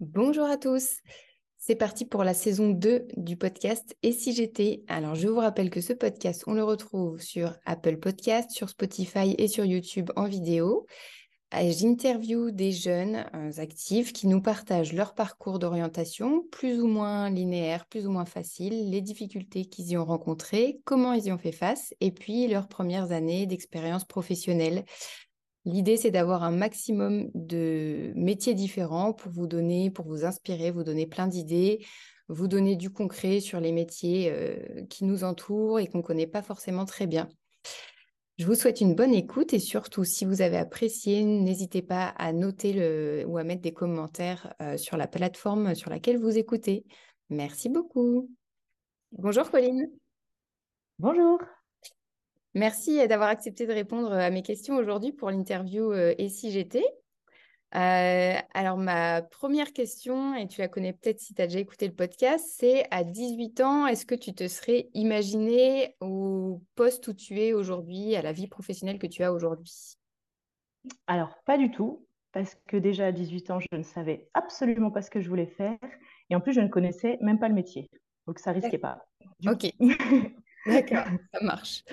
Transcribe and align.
Bonjour 0.00 0.46
à 0.46 0.56
tous. 0.56 0.96
C'est 1.56 1.76
parti 1.76 2.04
pour 2.04 2.24
la 2.24 2.34
saison 2.34 2.70
2 2.70 3.06
du 3.16 3.36
podcast 3.36 3.96
Et 4.02 4.10
si 4.10 4.52
Alors, 4.88 5.14
je 5.14 5.28
vous 5.28 5.38
rappelle 5.38 5.70
que 5.70 5.80
ce 5.80 5.92
podcast, 5.92 6.42
on 6.48 6.54
le 6.54 6.64
retrouve 6.64 7.20
sur 7.20 7.54
Apple 7.64 7.98
Podcast, 7.98 8.50
sur 8.50 8.68
Spotify 8.68 9.36
et 9.38 9.46
sur 9.46 9.64
YouTube 9.64 10.10
en 10.16 10.24
vidéo. 10.24 10.86
J'interview 11.52 12.50
des 12.50 12.72
jeunes 12.72 13.24
euh, 13.34 13.52
actifs 13.58 14.12
qui 14.12 14.26
nous 14.26 14.42
partagent 14.42 14.92
leur 14.92 15.14
parcours 15.14 15.60
d'orientation, 15.60 16.42
plus 16.50 16.80
ou 16.80 16.88
moins 16.88 17.30
linéaire, 17.30 17.86
plus 17.86 18.08
ou 18.08 18.10
moins 18.10 18.24
facile, 18.24 18.90
les 18.90 19.00
difficultés 19.00 19.66
qu'ils 19.66 19.90
y 19.90 19.96
ont 19.96 20.04
rencontrées, 20.04 20.80
comment 20.84 21.12
ils 21.12 21.26
y 21.26 21.32
ont 21.32 21.38
fait 21.38 21.52
face, 21.52 21.94
et 22.00 22.10
puis 22.10 22.48
leurs 22.48 22.66
premières 22.66 23.12
années 23.12 23.46
d'expérience 23.46 24.04
professionnelle. 24.04 24.84
L'idée, 25.64 25.96
c'est 25.96 26.10
d'avoir 26.10 26.42
un 26.42 26.50
maximum 26.50 27.30
de 27.34 28.12
métiers 28.14 28.54
différents 28.54 29.12
pour 29.12 29.32
vous 29.32 29.46
donner, 29.46 29.90
pour 29.90 30.06
vous 30.06 30.24
inspirer, 30.24 30.70
vous 30.70 30.84
donner 30.84 31.06
plein 31.06 31.26
d'idées, 31.26 31.84
vous 32.28 32.48
donner 32.48 32.76
du 32.76 32.90
concret 32.90 33.40
sur 33.40 33.60
les 33.60 33.72
métiers 33.72 34.30
euh, 34.30 34.84
qui 34.90 35.04
nous 35.04 35.24
entourent 35.24 35.80
et 35.80 35.86
qu'on 35.86 35.98
ne 35.98 36.02
connaît 36.02 36.26
pas 36.26 36.42
forcément 36.42 36.84
très 36.84 37.06
bien. 37.06 37.28
Je 38.36 38.46
vous 38.46 38.54
souhaite 38.54 38.80
une 38.80 38.94
bonne 38.94 39.14
écoute 39.14 39.52
et 39.54 39.60
surtout, 39.60 40.04
si 40.04 40.24
vous 40.24 40.42
avez 40.42 40.56
apprécié, 40.56 41.22
n'hésitez 41.22 41.82
pas 41.82 42.08
à 42.08 42.32
noter 42.32 42.72
le, 42.72 43.24
ou 43.28 43.38
à 43.38 43.44
mettre 43.44 43.62
des 43.62 43.72
commentaires 43.72 44.54
euh, 44.60 44.76
sur 44.76 44.96
la 44.96 45.06
plateforme 45.06 45.74
sur 45.74 45.88
laquelle 45.88 46.18
vous 46.18 46.36
écoutez. 46.36 46.84
Merci 47.30 47.68
beaucoup. 47.68 48.28
Bonjour 49.12 49.50
Colline. 49.50 49.88
Bonjour. 50.98 51.38
Merci 52.54 53.06
d'avoir 53.08 53.28
accepté 53.30 53.66
de 53.66 53.72
répondre 53.72 54.12
à 54.12 54.30
mes 54.30 54.42
questions 54.42 54.76
aujourd'hui 54.76 55.12
pour 55.12 55.30
l'interview 55.30 55.92
euh, 55.92 56.14
Et 56.18 56.28
si 56.28 56.52
j'étais 56.52 56.84
euh, 57.74 58.36
alors, 58.54 58.76
ma 58.76 59.20
première 59.20 59.72
question, 59.72 60.36
et 60.36 60.46
tu 60.46 60.60
la 60.60 60.68
connais 60.68 60.92
peut-être 60.92 61.18
si 61.18 61.34
tu 61.34 61.42
as 61.42 61.48
déjà 61.48 61.58
écouté 61.58 61.88
le 61.88 61.94
podcast, 61.94 62.44
c'est 62.56 62.86
à 62.92 63.02
18 63.02 63.60
ans, 63.62 63.86
est-ce 63.88 64.06
que 64.06 64.14
tu 64.14 64.32
te 64.32 64.46
serais 64.46 64.90
imaginé 64.94 65.96
au 66.00 66.62
poste 66.76 67.08
où 67.08 67.14
tu 67.14 67.40
es 67.40 67.52
aujourd'hui, 67.52 68.14
à 68.14 68.22
la 68.22 68.30
vie 68.30 68.46
professionnelle 68.46 69.00
que 69.00 69.08
tu 69.08 69.24
as 69.24 69.32
aujourd'hui? 69.32 69.96
Alors, 71.08 71.36
pas 71.46 71.58
du 71.58 71.72
tout, 71.72 72.06
parce 72.30 72.56
que 72.68 72.76
déjà 72.76 73.06
à 73.06 73.12
18 73.12 73.50
ans, 73.50 73.58
je 73.58 73.76
ne 73.76 73.82
savais 73.82 74.28
absolument 74.34 74.92
pas 74.92 75.02
ce 75.02 75.10
que 75.10 75.20
je 75.20 75.28
voulais 75.28 75.46
faire, 75.46 75.78
et 76.30 76.36
en 76.36 76.40
plus, 76.40 76.52
je 76.52 76.60
ne 76.60 76.68
connaissais 76.68 77.18
même 77.22 77.40
pas 77.40 77.48
le 77.48 77.54
métier, 77.54 77.90
donc 78.28 78.38
ça 78.38 78.52
risquait 78.52 78.78
pas. 78.78 79.04
Ok. 79.48 79.66
D'accord, 80.66 81.04
ça 81.32 81.40
marche. 81.42 81.84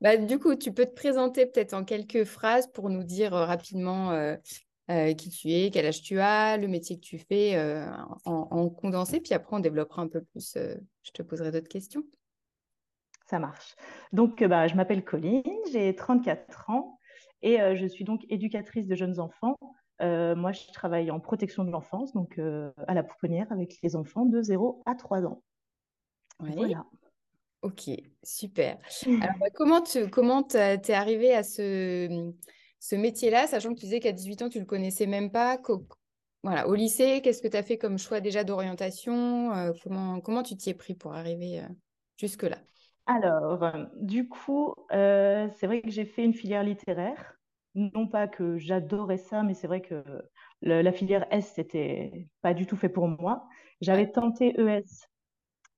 Bah, 0.00 0.16
du 0.16 0.38
coup, 0.38 0.54
tu 0.54 0.72
peux 0.72 0.86
te 0.86 0.94
présenter 0.94 1.46
peut-être 1.46 1.74
en 1.74 1.84
quelques 1.84 2.24
phrases 2.24 2.66
pour 2.68 2.88
nous 2.88 3.02
dire 3.02 3.34
euh, 3.34 3.44
rapidement 3.44 4.12
euh, 4.12 4.36
euh, 4.90 5.12
qui 5.14 5.28
tu 5.30 5.50
es, 5.50 5.70
quel 5.70 5.86
âge 5.86 6.02
tu 6.02 6.18
as, 6.20 6.56
le 6.56 6.68
métier 6.68 6.96
que 6.96 7.04
tu 7.04 7.18
fais 7.18 7.56
euh, 7.56 7.86
en, 8.24 8.68
condensé, 8.70 9.20
puis 9.20 9.34
après 9.34 9.56
on 9.56 9.60
développera 9.60 10.02
un 10.02 10.08
peu 10.08 10.22
plus. 10.22 10.56
Je 10.56 11.10
te 11.12 11.22
poserai 11.22 11.50
d'autres 11.50 11.68
questions. 11.68 12.02
Ça 13.26 13.38
marche. 13.38 13.74
Donc, 14.12 14.44
bah, 14.44 14.68
je 14.68 14.74
m'appelle 14.74 15.02
Colline, 15.02 15.42
j'ai 15.72 15.94
34 15.94 16.68
ans 16.70 16.98
et 17.40 17.58
je 17.74 17.86
suis 17.86 18.04
donc 18.04 18.24
éducatrice 18.28 18.86
de 18.86 18.94
jeunes 18.94 19.18
enfants. 19.20 19.56
moi, 20.00 20.52
je 20.52 20.70
travaille 20.72 21.10
en 21.10 21.20
protection 21.20 21.64
de 21.64 21.70
l'enfance, 21.70 22.12
donc 22.12 22.38
à 22.38 22.94
la 22.94 23.02
pouponnière 23.02 23.50
avec 23.50 23.78
les 23.82 23.96
enfants 23.96 24.26
de 24.26 24.42
0 24.42 24.82
à 24.84 24.94
3 24.94 25.24
ans. 25.24 25.42
Voilà. 26.38 26.84
Ok, 27.64 27.90
super. 28.22 28.78
Alors, 29.22 29.38
bah, 29.40 29.46
comment 29.54 29.80
tu 29.80 30.10
comment 30.10 30.46
es 30.52 30.92
arrivée 30.92 31.34
à 31.34 31.42
ce, 31.42 32.32
ce 32.78 32.94
métier-là, 32.94 33.46
sachant 33.46 33.70
que 33.70 33.80
tu 33.80 33.86
disais 33.86 34.00
qu'à 34.00 34.12
18 34.12 34.42
ans, 34.42 34.48
tu 34.50 34.58
ne 34.58 34.64
le 34.64 34.66
connaissais 34.66 35.06
même 35.06 35.30
pas. 35.30 35.58
Voilà, 36.42 36.68
au 36.68 36.74
lycée, 36.74 37.22
qu'est-ce 37.22 37.40
que 37.40 37.48
tu 37.48 37.56
as 37.56 37.62
fait 37.62 37.78
comme 37.78 37.96
choix 37.96 38.20
déjà 38.20 38.44
d'orientation 38.44 39.54
euh, 39.54 39.72
comment, 39.82 40.20
comment 40.20 40.42
tu 40.42 40.58
t'y 40.58 40.68
es 40.68 40.74
pris 40.74 40.94
pour 40.94 41.14
arriver 41.14 41.60
euh, 41.60 41.68
jusque-là? 42.18 42.58
Alors, 43.06 43.64
euh, 43.64 43.84
du 43.96 44.28
coup, 44.28 44.74
c'est 44.90 45.66
vrai 45.66 45.80
que 45.80 45.90
j'ai 45.90 46.04
fait 46.04 46.22
une 46.22 46.34
filière 46.34 46.62
littéraire. 46.62 47.32
Non 47.74 48.06
pas 48.06 48.28
que 48.28 48.58
j'adorais 48.58 49.16
ça, 49.16 49.42
mais 49.42 49.54
c'est 49.54 49.66
vrai 49.66 49.80
que 49.80 50.04
la 50.60 50.92
filière 50.92 51.26
S, 51.30 51.54
c'était 51.56 52.28
pas 52.42 52.52
du 52.52 52.66
tout 52.66 52.76
fait 52.76 52.90
pour 52.90 53.08
moi. 53.08 53.48
J'avais 53.80 54.10
tenté 54.10 54.54
ES, 54.60 55.08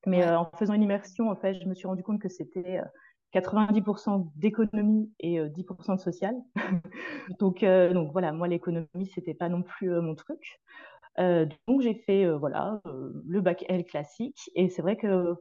mais 0.07 0.27
en 0.29 0.51
faisant 0.59 0.75
une 0.75 0.83
immersion, 0.83 1.31
en 1.31 1.37
fait, 1.37 1.61
je 1.61 1.69
me 1.69 1.75
suis 1.75 1.87
rendu 1.87 2.03
compte 2.03 2.21
que 2.21 2.29
c'était 2.29 2.81
90% 3.35 4.31
d'économie 4.37 5.13
et 5.21 5.41
10% 5.41 5.93
euh, 5.93 5.95
de 5.97 6.01
social. 6.01 6.35
donc, 7.39 7.63
euh, 7.63 7.93
donc 7.93 8.13
voilà, 8.13 8.33
moi 8.33 8.49
l'économie 8.49 9.11
c'était 9.15 9.35
pas 9.35 9.49
non 9.49 9.63
plus 9.63 9.93
euh, 9.93 10.01
mon 10.01 10.15
truc. 10.15 10.61
donc 11.19 11.81
j'ai 11.81 11.95
fait 11.95 12.31
voilà 12.39 12.81
le 12.85 13.41
bac 13.41 13.65
L 13.69 13.85
classique 13.85 14.51
et 14.55 14.69
c'est 14.69 14.83
vrai 14.83 14.97
que 14.97 15.35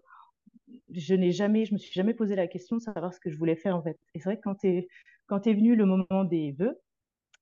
je 0.92 1.14
n'ai 1.14 1.32
jamais, 1.32 1.66
je 1.66 1.74
me 1.74 1.78
suis 1.78 1.94
jamais 1.94 2.14
posé 2.14 2.36
la 2.36 2.48
question 2.48 2.78
de 2.78 2.82
savoir 2.82 3.14
ce 3.14 3.20
que 3.20 3.30
je 3.30 3.38
voulais 3.38 3.56
faire 3.56 3.76
en 3.76 3.84
fait. 3.84 4.00
Et 4.14 4.20
c'est 4.20 4.26
vrai 4.26 4.38
que 4.38 4.44
quand 4.44 4.64
est 4.66 4.88
quand 5.28 5.48
est 5.48 5.54
venu 5.54 5.76
le 5.76 5.86
moment 5.86 6.24
des 6.24 6.54
vœux, 6.54 6.80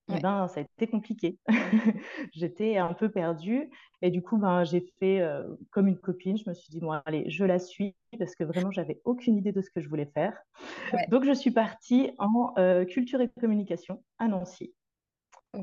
eh 0.09 0.19
ben, 0.19 0.47
ça 0.47 0.59
a 0.59 0.63
été 0.63 0.87
compliqué. 0.87 1.37
J'étais 2.33 2.77
un 2.77 2.93
peu 2.93 3.09
perdue. 3.09 3.69
Et 4.01 4.11
du 4.11 4.21
coup, 4.21 4.37
ben, 4.37 4.63
j'ai 4.63 4.85
fait 4.99 5.21
euh, 5.21 5.43
comme 5.71 5.87
une 5.87 5.97
copine. 5.97 6.37
Je 6.37 6.49
me 6.49 6.53
suis 6.53 6.69
dit, 6.71 6.79
bon, 6.79 6.91
allez, 7.05 7.29
je 7.29 7.45
la 7.45 7.59
suis 7.59 7.95
parce 8.19 8.35
que 8.35 8.43
vraiment, 8.43 8.71
j'avais 8.71 8.99
aucune 9.05 9.37
idée 9.37 9.53
de 9.53 9.61
ce 9.61 9.69
que 9.69 9.79
je 9.79 9.87
voulais 9.87 10.09
faire. 10.13 10.37
Donc, 11.09 11.23
je 11.23 11.31
suis 11.31 11.51
partie 11.51 12.11
en 12.17 12.53
euh, 12.57 12.83
culture 12.85 13.21
et 13.21 13.29
communication 13.39 14.03
à 14.19 14.27
Nancy, 14.27 14.73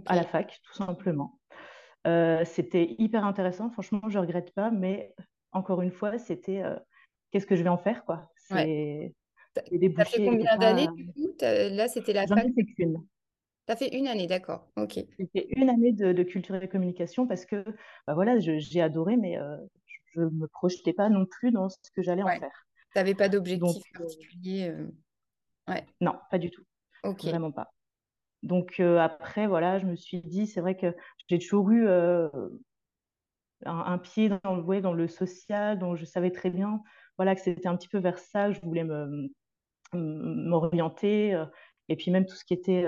à 0.06 0.16
la 0.16 0.24
fac, 0.24 0.58
tout 0.64 0.74
simplement. 0.74 1.38
Euh, 2.06 2.44
c'était 2.46 2.96
hyper 2.98 3.26
intéressant. 3.26 3.70
Franchement, 3.70 4.00
je 4.08 4.18
ne 4.18 4.22
regrette 4.22 4.54
pas. 4.54 4.70
Mais 4.70 5.14
encore 5.52 5.82
une 5.82 5.92
fois, 5.92 6.16
c'était 6.18 6.62
qu'est-ce 7.30 7.46
que 7.46 7.56
je 7.56 7.62
vais 7.62 7.68
en 7.68 7.78
faire, 7.78 8.04
quoi? 8.04 8.30
C'est. 8.36 9.14
Ça 9.54 10.04
fait 10.04 10.24
combien 10.24 10.56
d'années 10.56 10.88
du 10.94 11.06
coup? 11.12 11.34
Là, 11.40 11.88
c'était 11.88 12.14
la 12.14 12.26
fac? 12.26 12.46
Fait 12.54 12.86
une 13.92 14.08
année, 14.08 14.26
d'accord. 14.26 14.68
Ok. 14.76 14.98
Une 15.34 15.68
année 15.68 15.92
de, 15.92 16.22
culture 16.22 16.54
et 16.56 16.68
communication 16.68 17.26
parce 17.26 17.44
que 17.46 17.64
bah 18.06 18.14
voilà, 18.14 18.38
j'ai 18.38 18.80
adoré, 18.80 19.16
mais 19.16 19.38
euh, 19.38 19.56
je 20.14 20.20
ne 20.20 20.30
me 20.30 20.46
projetais 20.48 20.92
pas 20.92 21.08
non 21.08 21.26
plus 21.26 21.50
dans 21.52 21.68
ce 21.68 21.76
que 21.94 22.02
j'allais 22.02 22.22
en 22.22 22.28
faire. 22.28 22.66
Tu 22.92 22.98
n'avais 22.98 23.14
pas 23.14 23.28
d'objectif 23.28 23.84
euh, 23.94 23.98
particulier 23.98 24.68
euh, 24.68 24.88
ouais. 25.68 25.84
Non, 26.00 26.16
pas 26.30 26.38
du 26.38 26.50
tout. 26.50 26.62
Ok. 27.04 27.24
Vraiment 27.24 27.52
pas. 27.52 27.72
Donc 28.42 28.80
après, 28.80 29.46
voilà, 29.46 29.78
je 29.78 29.86
me 29.86 29.96
suis 29.96 30.22
dit, 30.22 30.46
c'est 30.46 30.62
vrai 30.62 30.76
que 30.76 30.94
j'ai 31.28 31.38
toujours 31.38 31.70
eu 31.70 31.86
un, 33.66 33.98
pied 33.98 34.30
dans, 34.30 34.60
ouais, 34.60 34.80
dans 34.80 34.94
le 34.94 35.08
social, 35.08 35.78
dont 35.78 35.94
je 35.94 36.06
savais 36.06 36.30
très 36.30 36.50
bien 36.50 36.82
voilà, 37.18 37.34
que 37.34 37.42
c'était 37.42 37.68
un 37.68 37.76
petit 37.76 37.88
peu 37.88 37.98
vers 37.98 38.18
ça 38.18 38.48
que 38.48 38.54
je 38.54 38.62
voulais 38.62 38.86
m'orienter. 39.92 41.44
Et 41.90 41.96
puis 41.96 42.10
même 42.10 42.24
tout 42.24 42.34
ce 42.34 42.46
qui 42.46 42.54
était 42.54 42.86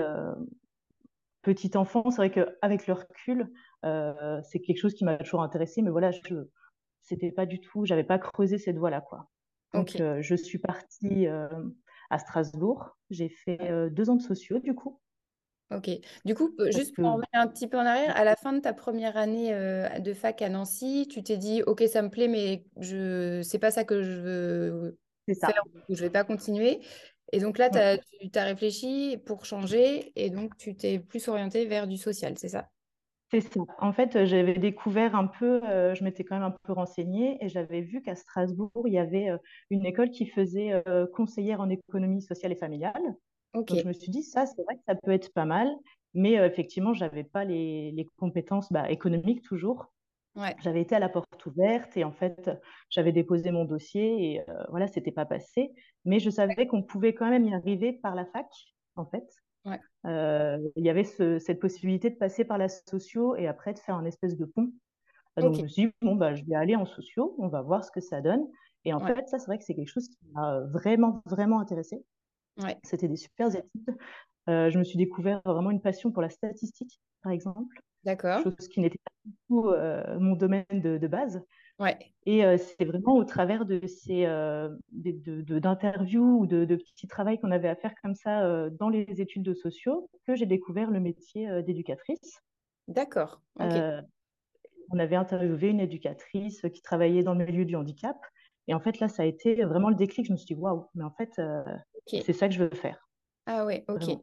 petit 1.43 1.77
enfant, 1.77 2.09
c'est 2.09 2.17
vrai 2.17 2.31
qu'avec 2.31 2.87
le 2.87 2.93
recul, 2.93 3.53
euh, 3.85 4.41
c'est 4.43 4.59
quelque 4.59 4.79
chose 4.79 4.95
qui 4.95 5.03
m'a 5.03 5.17
toujours 5.17 5.43
intéressé, 5.43 5.83
mais 5.83 5.91
voilà, 5.91 6.09
je 6.11 6.47
c'était 7.01 7.31
pas 7.31 7.45
du 7.45 7.59
tout, 7.59 7.85
j'avais 7.85 8.05
pas 8.05 8.17
creusé 8.17 8.57
cette 8.57 8.77
voie-là, 8.77 9.01
quoi. 9.01 9.29
Donc, 9.73 9.99
euh, 9.99 10.21
je 10.21 10.35
suis 10.35 10.57
partie 10.57 11.27
euh, 11.27 11.49
à 12.09 12.17
Strasbourg. 12.17 12.97
J'ai 13.09 13.27
fait 13.27 13.89
deux 13.91 14.09
ans 14.09 14.15
de 14.15 14.21
sociaux, 14.21 14.59
du 14.59 14.73
coup. 14.73 14.99
Ok. 15.75 15.89
Du 16.23 16.33
coup, 16.33 16.51
juste 16.69 16.95
pour 16.95 17.05
revenir 17.05 17.27
un 17.33 17.47
petit 17.47 17.67
peu 17.67 17.77
en 17.77 17.85
arrière, 17.85 18.15
à 18.15 18.23
la 18.23 18.35
fin 18.37 18.53
de 18.53 18.59
ta 18.59 18.71
première 18.71 19.17
année 19.17 19.51
de 19.99 20.13
fac 20.13 20.41
à 20.41 20.49
Nancy, 20.49 21.07
tu 21.11 21.23
t'es 21.23 21.35
dit, 21.35 21.61
ok, 21.63 21.83
ça 21.91 22.01
me 22.01 22.09
plaît, 22.09 22.29
mais 22.29 22.63
je 22.77 23.41
c'est 23.43 23.59
pas 23.59 23.71
ça 23.71 23.83
que 23.83 24.01
je 24.01 24.21
veux 24.21 24.99
faire, 25.27 25.63
je 25.89 26.01
vais 26.01 26.09
pas 26.09 26.23
continuer. 26.23 26.79
Et 27.33 27.39
donc 27.39 27.57
là, 27.57 27.71
tu 27.71 27.79
as 28.39 28.43
réfléchi 28.43 29.17
pour 29.25 29.43
changer 29.43 30.11
et 30.15 30.29
donc 30.29 30.55
tu 30.55 30.75
t'es 30.75 30.99
plus 30.99 31.27
orienté 31.27 31.65
vers 31.65 31.87
du 31.87 31.97
social, 31.97 32.37
c'est 32.37 32.47
ça? 32.47 32.69
C'est 33.31 33.41
ça. 33.41 33.61
En 33.79 33.91
fait, 33.91 34.25
j'avais 34.25 34.53
découvert 34.53 35.15
un 35.15 35.25
peu, 35.25 35.63
euh, 35.63 35.95
je 35.95 36.03
m'étais 36.03 36.23
quand 36.23 36.35
même 36.35 36.43
un 36.43 36.55
peu 36.63 36.73
renseignée 36.73 37.43
et 37.43 37.49
j'avais 37.49 37.81
vu 37.81 38.03
qu'à 38.03 38.13
Strasbourg, 38.13 38.83
il 38.85 38.93
y 38.93 38.99
avait 38.99 39.31
euh, 39.31 39.37
une 39.71 39.83
école 39.83 40.11
qui 40.11 40.27
faisait 40.27 40.83
euh, 40.87 41.07
conseillère 41.07 41.59
en 41.59 41.71
économie 41.71 42.21
sociale 42.21 42.51
et 42.51 42.55
familiale. 42.55 43.15
Donc 43.55 43.73
je 43.75 43.87
me 43.87 43.93
suis 43.93 44.11
dit, 44.11 44.21
ça, 44.21 44.45
c'est 44.45 44.61
vrai 44.61 44.75
que 44.75 44.83
ça 44.87 44.93
peut 44.93 45.11
être 45.11 45.33
pas 45.33 45.45
mal, 45.45 45.67
mais 46.13 46.33
effectivement, 46.33 46.93
je 46.93 47.03
n'avais 47.03 47.23
pas 47.23 47.45
les, 47.45 48.07
compétences 48.17 48.71
bah, 48.71 48.91
économiques 48.91 49.41
toujours. 49.41 49.91
J'avais 50.61 50.81
été 50.81 50.95
à 50.95 50.99
la 50.99 51.09
porte 51.09 51.45
ouverte 51.45 51.95
et 51.95 52.03
en 52.03 52.11
fait, 52.11 52.49
j'avais 52.89 53.11
déposé 53.11 53.51
mon 53.51 53.65
dossier 53.65 54.33
et 54.33 54.49
euh, 54.49 54.63
voilà, 54.69 54.87
c'était 54.87 55.11
pas 55.11 55.25
passé. 55.25 55.73
Mais 56.05 56.19
je 56.19 56.29
savais 56.29 56.67
qu'on 56.67 56.81
pouvait 56.83 57.13
quand 57.13 57.29
même 57.29 57.45
y 57.45 57.53
arriver 57.53 57.93
par 57.93 58.15
la 58.15 58.25
fac, 58.25 58.47
en 58.95 59.05
fait. 59.05 59.25
Euh, 60.05 60.57
il 60.75 60.83
y 60.85 60.89
avait 60.89 61.03
cette 61.03 61.59
possibilité 61.59 62.09
de 62.09 62.15
passer 62.15 62.45
par 62.45 62.57
la 62.57 62.67
socio 62.67 63.35
et 63.35 63.47
après 63.47 63.73
de 63.73 63.79
faire 63.79 63.95
un 63.95 64.05
espèce 64.05 64.35
de 64.37 64.45
pont. 64.45 64.71
Donc, 65.37 65.55
je 65.55 65.61
me 65.61 65.67
suis 65.67 65.87
dit, 65.87 65.93
bon, 66.01 66.15
bah, 66.15 66.35
je 66.35 66.43
vais 66.45 66.55
aller 66.55 66.75
en 66.75 66.85
socio, 66.85 67.35
on 67.39 67.47
va 67.47 67.61
voir 67.61 67.83
ce 67.83 67.91
que 67.91 68.01
ça 68.01 68.21
donne. 68.21 68.45
Et 68.85 68.93
en 68.93 68.99
fait, 68.99 69.27
ça, 69.27 69.39
c'est 69.39 69.45
vrai 69.45 69.57
que 69.57 69.63
c'est 69.63 69.75
quelque 69.75 69.87
chose 69.89 70.09
qui 70.09 70.17
m'a 70.33 70.59
vraiment, 70.61 71.21
vraiment 71.25 71.59
intéressé. 71.59 72.03
C'était 72.83 73.07
des 73.07 73.15
super 73.17 73.47
études. 73.55 73.97
Euh, 74.49 74.69
je 74.69 74.77
me 74.77 74.83
suis 74.83 74.97
découvert 74.97 75.41
vraiment 75.45 75.71
une 75.71 75.81
passion 75.81 76.11
pour 76.11 76.21
la 76.21 76.29
statistique, 76.29 76.99
par 77.21 77.31
exemple. 77.31 77.81
D'accord. 78.03 78.43
Chose 78.43 78.67
qui 78.69 78.79
n'était 78.81 78.99
pas 79.03 79.11
tout 79.47 79.71
mon 80.19 80.35
domaine 80.35 80.65
de, 80.71 81.07
base. 81.07 81.41
Ouais. 81.79 81.97
Et 82.25 82.43
c'est 82.57 82.85
vraiment 82.85 83.15
au 83.15 83.23
travers 83.23 83.65
de 83.65 83.85
ces 83.87 84.25
d'interviews 84.91 86.39
ou 86.39 86.45
de, 86.45 86.75
petits 86.75 87.07
travaux 87.07 87.37
qu'on 87.37 87.51
avait 87.51 87.69
à 87.69 87.75
faire 87.75 87.93
comme 88.01 88.15
ça 88.15 88.69
dans 88.71 88.89
les 88.89 89.21
études 89.21 89.43
de 89.43 89.53
sociaux 89.53 90.09
que 90.27 90.35
j'ai 90.35 90.45
découvert 90.45 90.91
le 90.91 90.99
métier 90.99 91.63
d'éducatrice. 91.63 92.41
D'accord. 92.87 93.41
on 93.57 94.99
avait 94.99 95.15
interviewé 95.15 95.69
une 95.69 95.79
éducatrice 95.79 96.65
qui 96.73 96.81
travaillait 96.81 97.23
dans 97.23 97.33
le 97.33 97.45
milieu 97.45 97.65
du 97.65 97.75
handicap. 97.75 98.17
Et 98.67 98.73
en 98.73 98.79
fait, 98.79 98.99
là, 98.99 99.07
ça 99.09 99.23
a 99.23 99.25
été 99.25 99.63
vraiment 99.63 99.89
le 99.89 99.95
déclic. 99.95 100.25
Je 100.25 100.31
me 100.31 100.37
suis 100.37 100.47
dit, 100.47 100.55
waouh, 100.55 100.87
mais 100.95 101.03
en 101.03 101.11
fait, 101.11 101.41
c'est 102.07 102.33
ça 102.33 102.47
que 102.47 102.53
je 102.53 102.63
veux 102.63 102.75
faire. 102.75 103.07
Ah 103.45 103.65
ouais, 103.65 103.85
ok. 103.87 104.17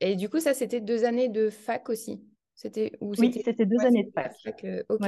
Et, 0.00 0.16
du 0.16 0.28
coup, 0.28 0.40
ça, 0.40 0.54
c'était 0.54 0.80
deux 0.80 1.04
années 1.04 1.28
de 1.28 1.50
fac 1.50 1.88
aussi? 1.88 2.22
C'était 2.58 2.90
Oui, 3.00 3.40
c'était 3.44 3.66
deux 3.66 3.78
années 3.86 4.02
de 4.02 4.10
fac. 4.10 4.34
ok. 4.88 5.00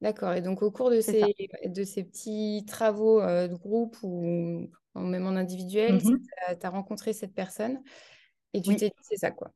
D'accord. 0.00 0.34
Et 0.34 0.40
donc, 0.40 0.62
au 0.62 0.70
cours 0.70 0.90
de, 0.90 1.00
ces, 1.00 1.34
de 1.64 1.84
ces 1.84 2.04
petits 2.04 2.64
travaux 2.66 3.20
euh, 3.20 3.48
de 3.48 3.56
groupe 3.56 3.96
ou 4.02 4.68
même 4.94 5.26
en 5.26 5.36
individuel, 5.36 5.96
mmh 5.96 6.18
tu 6.60 6.66
as, 6.66 6.70
rencontré 6.70 7.12
cette 7.12 7.34
personne 7.34 7.82
et 8.52 8.62
tu 8.62 8.76
t'es 8.76 8.90
dit, 8.90 8.94
c'est 9.02 9.16
ça, 9.16 9.32
quoi. 9.32 9.50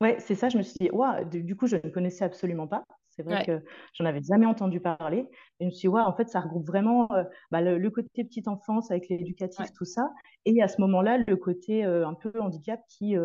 Ouais, 0.00 0.18
c'est 0.20 0.36
ça. 0.36 0.48
Je 0.48 0.58
me 0.58 0.62
suis 0.62 0.76
dit, 0.80 0.90
waouh, 0.90 1.24
du 1.24 1.56
coup, 1.56 1.66
je 1.66 1.76
ne 1.76 1.90
connaissais 1.90 2.24
absolument 2.24 2.68
pas. 2.68 2.84
C'est 3.08 3.24
vrai 3.24 3.44
que 3.44 3.60
j'en 3.94 4.04
avais 4.04 4.22
jamais 4.22 4.46
entendu 4.46 4.80
parler. 4.80 5.26
Et 5.58 5.64
je 5.64 5.66
me 5.66 5.70
suis 5.70 5.80
dit, 5.80 5.88
ouais, 5.88 6.00
en 6.00 6.14
fait, 6.14 6.28
ça 6.28 6.40
regroupe 6.40 6.66
vraiment 6.66 7.10
euh, 7.12 7.24
bah, 7.50 7.60
le, 7.60 7.90
côté 7.90 8.22
petite 8.24 8.46
enfance 8.46 8.92
avec 8.92 9.08
l'éducatif, 9.08 9.66
tout 9.72 9.84
ça. 9.84 10.10
Et 10.44 10.62
à 10.62 10.68
ce 10.68 10.80
moment-là, 10.82 11.18
le 11.18 11.36
côté 11.36 11.84
euh, 11.84 12.06
un 12.06 12.14
peu 12.14 12.32
handicap 12.40 12.80
qui, 12.88 13.16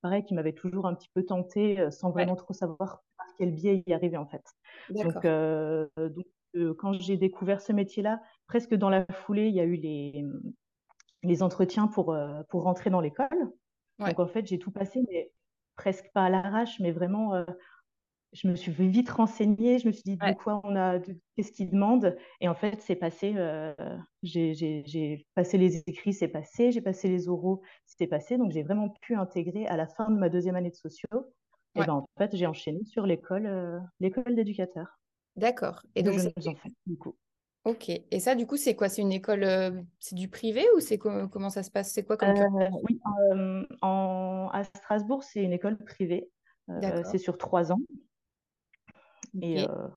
pareil, 0.00 0.24
qui 0.24 0.34
m'avait 0.34 0.52
toujours 0.52 0.86
un 0.86 0.94
petit 0.94 1.10
peu 1.14 1.24
tenté 1.24 1.90
sans 1.90 2.10
vraiment 2.10 2.36
trop 2.36 2.52
savoir 2.52 3.02
par 3.16 3.26
quel 3.36 3.52
biais 3.52 3.82
y 3.86 3.92
arriver, 3.92 4.16
en 4.16 4.26
fait. 4.26 4.44
Donc, 4.90 5.24
donc 5.24 6.26
quand 6.78 6.92
j'ai 6.94 7.16
découvert 7.16 7.60
ce 7.60 7.72
métier-là, 7.72 8.20
presque 8.46 8.74
dans 8.74 8.90
la 8.90 9.04
foulée, 9.06 9.48
il 9.48 9.54
y 9.54 9.60
a 9.60 9.64
eu 9.64 9.74
les, 9.74 10.24
les 11.22 11.42
entretiens 11.42 11.86
pour, 11.86 12.16
pour 12.48 12.62
rentrer 12.62 12.90
dans 12.90 13.00
l'école. 13.00 13.52
Donc, 13.98 14.18
en 14.18 14.26
fait, 14.26 14.46
j'ai 14.46 14.58
tout 14.58 14.70
passé, 14.70 15.02
mais 15.10 15.32
presque 15.76 16.10
pas 16.12 16.24
à 16.24 16.30
l'arrache, 16.30 16.80
mais 16.80 16.92
vraiment 16.92 17.44
je 18.32 18.48
me 18.48 18.54
suis 18.54 18.72
vite 18.72 19.08
renseignée, 19.08 19.78
je 19.78 19.86
me 19.86 19.92
suis 19.92 20.02
dit 20.04 20.16
de 20.16 20.34
quoi 20.34 20.60
on 20.64 20.76
a, 20.76 20.98
qu'est-ce 21.34 21.52
qu'ils 21.52 21.70
demandent. 21.70 22.16
Et 22.40 22.48
en 22.48 22.54
fait, 22.54 22.80
c'est 22.82 22.96
passé, 22.96 23.32
euh, 23.36 23.74
j'ai 24.22 25.26
passé 25.34 25.56
les 25.56 25.78
écrits, 25.86 26.12
c'est 26.12 26.28
passé, 26.28 26.70
j'ai 26.70 26.82
passé 26.82 27.08
les 27.08 27.28
oraux, 27.28 27.62
c'était 27.86 28.06
passé. 28.06 28.36
Donc, 28.36 28.52
j'ai 28.52 28.62
vraiment 28.62 28.90
pu 29.00 29.14
intégrer 29.14 29.66
à 29.66 29.76
la 29.76 29.86
fin 29.86 30.10
de 30.10 30.16
ma 30.16 30.28
deuxième 30.28 30.56
année 30.56 30.70
de 30.70 30.76
sociaux. 30.76 31.32
Et 31.74 31.80
ben, 31.80 31.94
en 31.94 32.08
fait, 32.18 32.34
j'ai 32.34 32.46
enchaîné 32.46 32.84
sur 32.84 33.06
l'école 33.06 33.46
euh, 33.46 33.78
l'école 34.00 34.34
d'éducateur. 34.34 34.98
D'accord. 35.36 35.82
Et 35.94 36.02
donc, 36.02 36.18
c'est 36.18 36.34
du 36.86 36.96
coup. 36.98 37.14
Ok. 37.64 37.88
Et 37.88 38.20
ça, 38.20 38.34
du 38.34 38.46
coup, 38.46 38.56
c'est 38.56 38.74
quoi? 38.74 38.88
C'est 38.88 39.02
une 39.02 39.12
école, 39.12 39.44
euh, 39.44 39.70
c'est 40.00 40.14
du 40.14 40.28
privé 40.28 40.64
ou 40.76 40.80
c'est 40.80 40.98
comment 40.98 41.50
ça 41.50 41.62
se 41.62 41.70
passe? 41.70 41.92
C'est 41.92 42.04
quoi 42.04 42.16
comme 42.16 42.34
Oui, 42.82 43.00
en, 43.82 44.48
à 44.52 44.64
Strasbourg, 44.64 45.22
c'est 45.22 45.42
une 45.42 45.52
école 45.52 45.78
privée. 45.78 46.28
c'est 47.10 47.18
sur 47.18 47.38
trois 47.38 47.72
ans 47.72 47.80
et, 49.40 49.62
euh, 49.62 49.88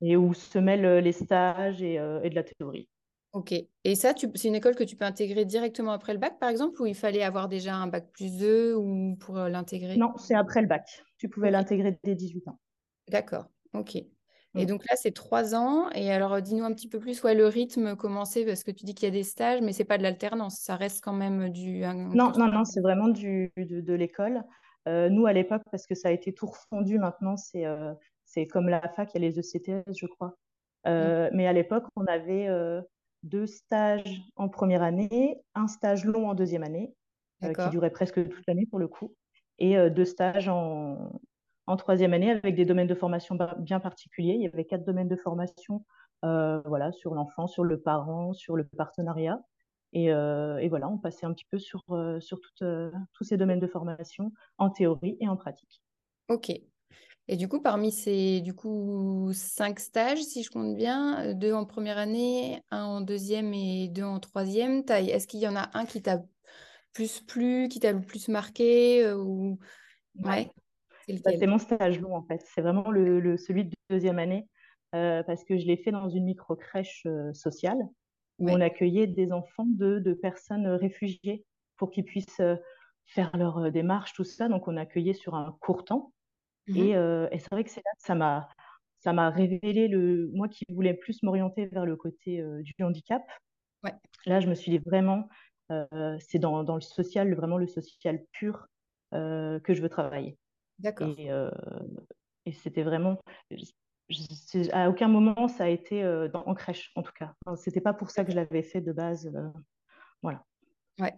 et 0.00 0.16
où 0.16 0.34
se 0.34 0.58
mêlent 0.58 0.84
euh, 0.84 1.00
les 1.00 1.12
stages 1.12 1.82
et, 1.82 1.98
euh, 1.98 2.20
et 2.22 2.30
de 2.30 2.34
la 2.34 2.42
théorie. 2.42 2.88
Ok. 3.32 3.52
Et 3.52 3.94
ça, 3.96 4.12
c'est 4.16 4.48
une 4.48 4.54
école 4.54 4.76
que 4.76 4.84
tu 4.84 4.96
peux 4.96 5.04
intégrer 5.04 5.44
directement 5.44 5.90
après 5.90 6.12
le 6.12 6.20
bac, 6.20 6.38
par 6.38 6.48
exemple, 6.48 6.80
ou 6.80 6.86
il 6.86 6.94
fallait 6.94 7.22
avoir 7.22 7.48
déjà 7.48 7.74
un 7.74 7.88
bac 7.88 8.10
plus 8.12 8.36
2 8.38 8.74
ou 8.74 9.16
pour 9.16 9.36
l'intégrer? 9.36 9.96
Non, 9.96 10.12
c'est 10.18 10.34
après 10.34 10.60
le 10.60 10.68
bac. 10.68 11.02
Tu 11.18 11.28
pouvais 11.28 11.50
l'intégrer 11.50 11.98
dès 12.04 12.14
18 12.14 12.46
ans. 12.48 12.60
D'accord. 13.08 13.46
Ok. 13.72 13.96
Et 13.96 14.06
mm. 14.54 14.66
donc 14.66 14.84
là, 14.88 14.94
c'est 14.94 15.10
trois 15.10 15.56
ans. 15.56 15.90
Et 15.96 16.12
alors, 16.12 16.40
dis-nous 16.40 16.62
un 16.62 16.72
petit 16.72 16.88
peu 16.88 17.00
plus, 17.00 17.20
ouais, 17.24 17.34
le 17.34 17.48
rythme, 17.48 17.96
commencer 17.96 18.46
parce 18.46 18.62
que 18.62 18.70
tu 18.70 18.84
dis 18.84 18.94
qu'il 18.94 19.08
y 19.08 19.10
a 19.10 19.12
des 19.12 19.24
stages, 19.24 19.62
mais 19.62 19.72
c'est 19.72 19.84
pas 19.84 19.98
de 19.98 20.04
l'alternance. 20.04 20.60
Ça 20.60 20.76
reste 20.76 21.02
quand 21.02 21.12
même 21.12 21.48
du. 21.48 21.80
non, 21.80 22.30
non, 22.38 22.46
non, 22.46 22.64
c'est 22.64 22.82
vraiment 22.82 23.08
du, 23.08 23.52
de, 23.56 23.80
de 23.80 23.94
l'école. 23.94 24.44
nous, 24.86 25.26
à 25.26 25.32
l'époque, 25.32 25.62
parce 25.72 25.88
que 25.88 25.96
ça 25.96 26.06
a 26.06 26.12
été 26.12 26.32
tout 26.32 26.46
refondu 26.46 27.00
maintenant, 27.00 27.36
c'est 27.36 27.66
c'est 28.34 28.46
comme 28.46 28.68
la 28.68 28.80
fac, 28.80 29.10
il 29.14 29.22
y 29.22 29.24
a 29.24 29.28
les 29.28 29.38
ECTS, 29.38 29.96
je 29.96 30.06
crois. 30.06 30.36
Euh, 30.86 31.28
mm. 31.30 31.36
Mais 31.36 31.46
à 31.46 31.52
l'époque, 31.52 31.84
on 31.96 32.04
avait 32.06 32.48
euh, 32.48 32.82
deux 33.22 33.46
stages 33.46 34.22
en 34.36 34.48
première 34.48 34.82
année, 34.82 35.40
un 35.54 35.68
stage 35.68 36.04
long 36.04 36.28
en 36.28 36.34
deuxième 36.34 36.64
année, 36.64 36.94
euh, 37.44 37.52
qui 37.52 37.70
durait 37.70 37.90
presque 37.90 38.28
toute 38.28 38.44
l'année 38.46 38.66
pour 38.66 38.78
le 38.78 38.88
coup, 38.88 39.14
et 39.58 39.76
deux 39.90 40.04
stages 40.04 40.48
en, 40.48 41.20
en, 41.66 41.76
troisième 41.76 42.12
année 42.12 42.30
avec 42.30 42.56
des 42.56 42.64
domaines 42.64 42.88
de 42.88 42.94
formation 42.94 43.38
bien 43.58 43.78
particuliers. 43.80 44.34
Il 44.34 44.42
y 44.42 44.46
avait 44.46 44.64
quatre 44.64 44.84
domaines 44.84 45.08
de 45.08 45.16
formation 45.16 45.84
voilà, 46.22 46.90
sur 46.92 47.14
l'enfant, 47.14 47.46
sur 47.46 47.64
le 47.64 47.80
parent, 47.80 48.32
sur 48.32 48.56
le 48.56 48.64
partenariat. 48.64 49.40
Et, 49.92 50.06
et, 50.06 50.68
voilà, 50.68 50.88
on 50.88 50.98
passait 50.98 51.24
un 51.24 51.32
petit 51.32 51.46
peu 51.48 51.58
sur, 51.58 51.82
sur 52.18 52.40
tous 52.40 53.24
ces 53.24 53.36
domaines 53.36 53.60
de 53.60 53.68
formation 53.68 54.32
en 54.58 54.70
théorie 54.70 55.16
et 55.20 55.28
en 55.28 55.36
pratique. 55.36 55.82
Ok, 56.28 56.50
et 57.26 57.36
du 57.36 57.48
coup, 57.48 57.60
parmi 57.60 57.90
ces 57.90 58.42
du 58.42 58.54
coup, 58.54 59.30
cinq 59.32 59.80
stages, 59.80 60.22
si 60.22 60.42
je 60.42 60.50
compte 60.50 60.76
bien, 60.76 61.24
euh, 61.24 61.34
deux 61.34 61.54
en 61.54 61.64
première 61.64 61.96
année, 61.96 62.60
un 62.70 62.84
en 62.84 63.00
deuxième 63.00 63.54
et 63.54 63.88
deux 63.88 64.02
en 64.02 64.20
troisième, 64.20 64.82
est-ce 64.88 65.26
qu'il 65.26 65.40
y 65.40 65.48
en 65.48 65.56
a 65.56 65.70
un 65.72 65.86
qui 65.86 66.02
t'a 66.02 66.22
plus 66.92 67.20
plu, 67.20 67.68
qui 67.68 67.80
t'a 67.80 67.92
le 67.92 68.02
plus 68.02 68.28
marqué 68.28 69.04
euh, 69.04 69.16
ou... 69.16 69.58
Ouais. 70.22 70.50
Bah, 71.08 71.32
c'est 71.38 71.46
mon 71.46 71.58
stage 71.58 72.00
long 72.00 72.14
en 72.14 72.22
fait. 72.22 72.42
C'est 72.54 72.62
vraiment 72.62 72.90
le, 72.90 73.36
celui 73.36 73.64
de 73.64 73.74
deuxième 73.90 74.18
année 74.18 74.48
euh, 74.94 75.22
parce 75.22 75.44
que 75.44 75.58
je 75.58 75.66
l'ai 75.66 75.76
fait 75.76 75.90
dans 75.90 76.08
une 76.08 76.24
micro-crèche 76.24 77.06
sociale 77.32 77.78
où 78.38 78.50
on 78.50 78.60
accueillait 78.60 79.06
des 79.06 79.32
enfants 79.32 79.66
de, 79.66 79.98
de 79.98 80.12
personnes 80.14 80.66
réfugiées 80.66 81.44
pour 81.76 81.90
qu'ils 81.90 82.04
puissent 82.04 82.40
faire 83.06 83.36
leur 83.36 83.70
démarche, 83.70 84.12
tout 84.14 84.24
ça. 84.24 84.48
Donc 84.48 84.68
on 84.68 84.76
accueillait 84.76 85.14
sur 85.14 85.34
un 85.34 85.56
court 85.60 85.84
temps. 85.84 86.12
Mmh 86.66 86.76
et, 86.76 87.38
c'est 87.38 87.50
vrai 87.50 87.64
que 87.64 87.70
c'est 87.70 87.82
là 87.84 87.90
que 87.96 88.02
ça 88.02 88.14
m'a 88.14 88.48
ça 89.00 89.12
m'a 89.12 89.28
révélé 89.28 89.86
le 89.86 90.30
moi 90.32 90.48
qui 90.48 90.64
voulais 90.70 90.94
plus 90.94 91.22
m'orienter 91.22 91.66
vers 91.66 91.84
le 91.84 91.94
côté 91.94 92.42
du 92.62 92.72
handicap. 92.82 93.22
Ouais. 93.82 93.92
Là, 94.24 94.40
je 94.40 94.48
me 94.48 94.54
suis 94.54 94.70
dit 94.70 94.78
vraiment, 94.78 95.28
c'est 96.20 96.38
dans, 96.38 96.64
dans, 96.64 96.76
le 96.76 96.80
social, 96.80 97.34
vraiment 97.34 97.58
le 97.58 97.66
social 97.66 98.24
pur 98.32 98.66
que 99.12 99.60
je 99.68 99.82
veux 99.82 99.90
travailler. 99.90 100.38
D'accord. 100.78 101.14
Et, 101.18 101.28
et 102.46 102.52
c'était 102.52 102.82
vraiment, 102.82 103.18
à 104.72 104.88
aucun 104.88 105.08
moment 105.08 105.48
ça 105.48 105.64
a 105.64 105.68
été 105.68 106.02
dans, 106.32 106.46
en 106.46 106.54
crèche 106.54 106.90
en 106.94 107.02
tout 107.02 107.12
cas. 107.12 107.34
Enfin, 107.44 107.56
c'était 107.56 107.82
pas 107.82 107.92
pour 107.92 108.10
ça 108.10 108.24
que 108.24 108.30
je 108.30 108.36
l'avais 108.36 108.62
fait 108.62 108.80
de 108.80 108.92
base. 108.92 109.30
voilà. 110.22 110.42
Ouais. 110.98 111.14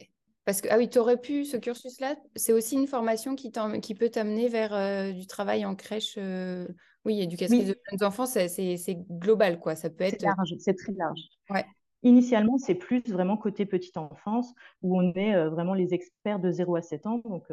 Parce 0.47 0.61
que, 0.61 0.69
ah 0.71 0.79
oui, 0.79 0.89
tu 0.89 0.99
aurais 1.01 1.21
pu, 1.21 1.45
ce 1.45 1.57
cursus-là, 1.57 2.15
c'est 2.37 2.53
aussi 2.53 2.77
une 2.77 2.87
formation 2.87 3.35
qui, 3.35 3.51
qui 3.83 3.95
peut 3.97 4.09
t'amener 4.09 4.49
vers 4.49 4.73
euh, 4.73 5.11
du 5.11 5.27
travail 5.27 5.67
en 5.67 5.75
crèche. 5.75 6.15
Euh, 6.19 6.69
oui, 7.05 7.21
éducatrice 7.21 7.67
de 7.67 7.77
jeunes 7.91 8.05
enfants, 8.07 8.27
c'est 8.27 8.79
global, 9.11 9.59
quoi. 9.59 9.75
Ça 9.75 9.91
peut 9.91 10.05
être. 10.05 10.21
C'est 10.21 10.27
large, 10.27 10.55
c'est 10.61 10.75
très 10.75 10.93
large. 10.93 11.19
Ouais. 11.51 11.65
Initialement, 12.05 12.59
c'est 12.59 12.77
plus 12.77 13.03
vraiment 13.09 13.37
côté 13.37 13.67
petite 13.67 13.97
enfance, 13.97 14.55
où 14.83 14.97
on 14.97 15.13
est 15.15 15.35
euh, 15.35 15.51
vraiment 15.51 15.75
les 15.75 15.95
experts 15.95 16.39
de 16.39 16.53
0 16.53 16.77
à 16.77 16.83
7 16.83 17.07
ans. 17.09 17.21
Donc, 17.25 17.49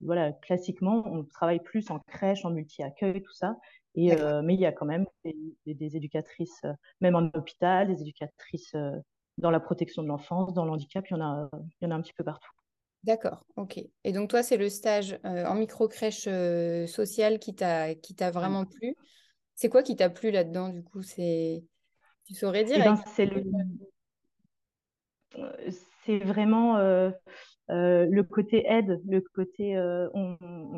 voilà, 0.00 0.32
classiquement, 0.32 1.02
on 1.06 1.22
travaille 1.22 1.60
plus 1.60 1.90
en 1.90 1.98
crèche, 1.98 2.46
en 2.46 2.50
multi-accueil, 2.50 3.22
tout 3.22 3.34
ça. 3.34 3.58
Et, 3.94 4.14
mais 4.42 4.54
il 4.54 4.60
y 4.60 4.66
a 4.66 4.72
quand 4.72 4.86
même 4.86 5.06
des, 5.24 5.74
des 5.74 5.96
éducatrices, 5.96 6.62
même 7.02 7.14
en 7.14 7.30
hôpital, 7.34 7.88
des 7.88 8.00
éducatrices 8.00 8.74
dans 9.38 9.50
la 9.50 9.60
protection 9.60 10.02
de 10.02 10.08
l'enfance, 10.08 10.54
dans 10.54 10.64
l'handicap, 10.64 11.04
il 11.10 11.14
y, 11.14 11.16
en 11.16 11.20
a, 11.20 11.50
il 11.80 11.84
y 11.84 11.86
en 11.86 11.90
a 11.90 11.94
un 11.94 12.00
petit 12.00 12.14
peu 12.14 12.24
partout. 12.24 12.50
D'accord, 13.06 13.44
ok. 13.54 13.78
Et 14.02 14.12
donc 14.12 14.30
toi, 14.30 14.42
c'est 14.42 14.56
le 14.56 14.68
stage 14.68 15.16
euh, 15.24 15.46
en 15.46 15.54
micro-crèche 15.54 16.26
euh, 16.26 16.88
sociale 16.88 17.38
qui 17.38 17.54
t'a 17.54 17.94
vraiment 18.32 18.64
plu. 18.64 18.96
C'est 19.54 19.68
quoi 19.68 19.84
qui 19.84 19.94
t'a 19.94 20.10
plu 20.10 20.32
là-dedans, 20.32 20.70
du 20.70 20.82
coup? 20.82 21.02
C'est... 21.02 21.62
Tu 22.26 22.34
saurais 22.34 22.64
dire 22.64 22.78
eh 22.80 22.84
ben, 22.84 22.96
C'est 23.14 23.26
le... 23.26 23.44
C'est 26.04 26.18
vraiment 26.18 26.78
euh, 26.78 27.10
le 27.68 28.22
côté 28.22 28.64
aide, 28.66 29.00
le 29.06 29.20
côté... 29.20 29.78
On, 30.12 30.36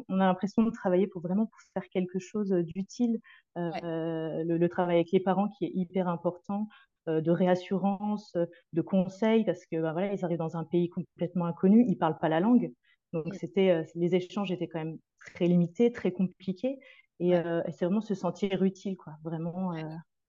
on, 0.08 0.20
a 0.20 0.26
l'impression 0.26 0.62
de 0.62 0.70
travailler 0.70 1.06
pour 1.06 1.22
vraiment 1.22 1.46
pour 1.46 1.60
faire 1.72 1.88
quelque 1.88 2.18
chose 2.18 2.50
d'utile. 2.50 3.20
Le, 3.56 4.42
le, 4.42 4.68
travail 4.68 4.96
avec 4.96 5.12
les 5.12 5.20
parents 5.20 5.48
qui 5.48 5.64
est 5.64 5.72
hyper 5.74 6.08
important. 6.08 6.68
Euh, 7.08 7.22
de 7.22 7.30
réassurance, 7.30 8.36
de 8.72 8.82
conseils, 8.82 9.44
parce 9.44 9.64
que 9.64 9.80
bah, 9.80 9.92
voilà, 9.92 10.12
ils 10.12 10.24
arrivent 10.24 10.38
dans 10.38 10.58
un 10.58 10.64
pays 10.64 10.90
complètement 10.90 11.46
inconnu, 11.46 11.84
ils 11.88 11.96
parlent 11.96 12.18
pas 12.18 12.28
la 12.28 12.40
langue. 12.40 12.70
Donc 13.14 13.34
c'était, 13.34 13.70
euh, 13.70 13.82
les 13.94 14.14
échanges 14.14 14.52
étaient 14.52 14.68
quand 14.68 14.80
même 14.80 14.98
très 15.18 15.46
limités, 15.46 15.90
très 15.90 16.12
compliqués. 16.12 16.78
Et, 17.18 17.34
euh, 17.34 17.62
c'est 17.70 17.86
vraiment 17.86 18.02
se 18.02 18.14
sentir 18.14 18.62
utile, 18.62 18.96
quoi, 18.96 19.14
vraiment 19.22 19.72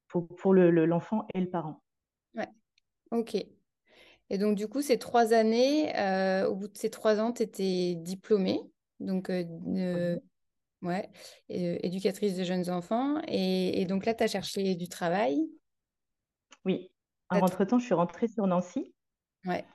pour, 0.08 0.28
pour 0.28 0.54
l'enfant 0.54 1.26
le, 1.34 1.40
et 1.40 1.42
le 1.44 1.50
parent. 1.50 1.84
Ouais, 2.36 2.48
ok. 3.12 3.36
Et 4.30 4.38
donc, 4.38 4.56
du 4.56 4.68
coup, 4.68 4.82
ces 4.82 4.98
trois 4.98 5.34
années, 5.34 5.92
au 6.46 6.56
bout 6.56 6.70
de 6.70 6.78
ces 6.78 6.90
trois 6.90 7.20
ans, 7.20 7.34
tu 7.34 7.44
étais 7.44 7.96
diplômée. 7.96 8.62
Donc, 9.00 9.30
Ouais, 10.82 11.10
éducatrice 11.50 12.38
de 12.38 12.44
jeunes 12.46 12.70
enfants. 12.70 13.20
Et, 13.28 13.86
donc 13.86 14.06
là, 14.06 14.14
tu 14.14 14.24
as 14.24 14.28
cherché 14.28 14.76
du 14.76 14.88
travail 14.88 15.50
Oui. 16.66 16.92
Entre-temps, 17.30 17.80
je 17.80 17.86
suis 17.86 17.94
rentrée 17.94 18.28
sur 18.28 18.48
Nancy. 18.48 18.94
Ouais. 19.46 19.66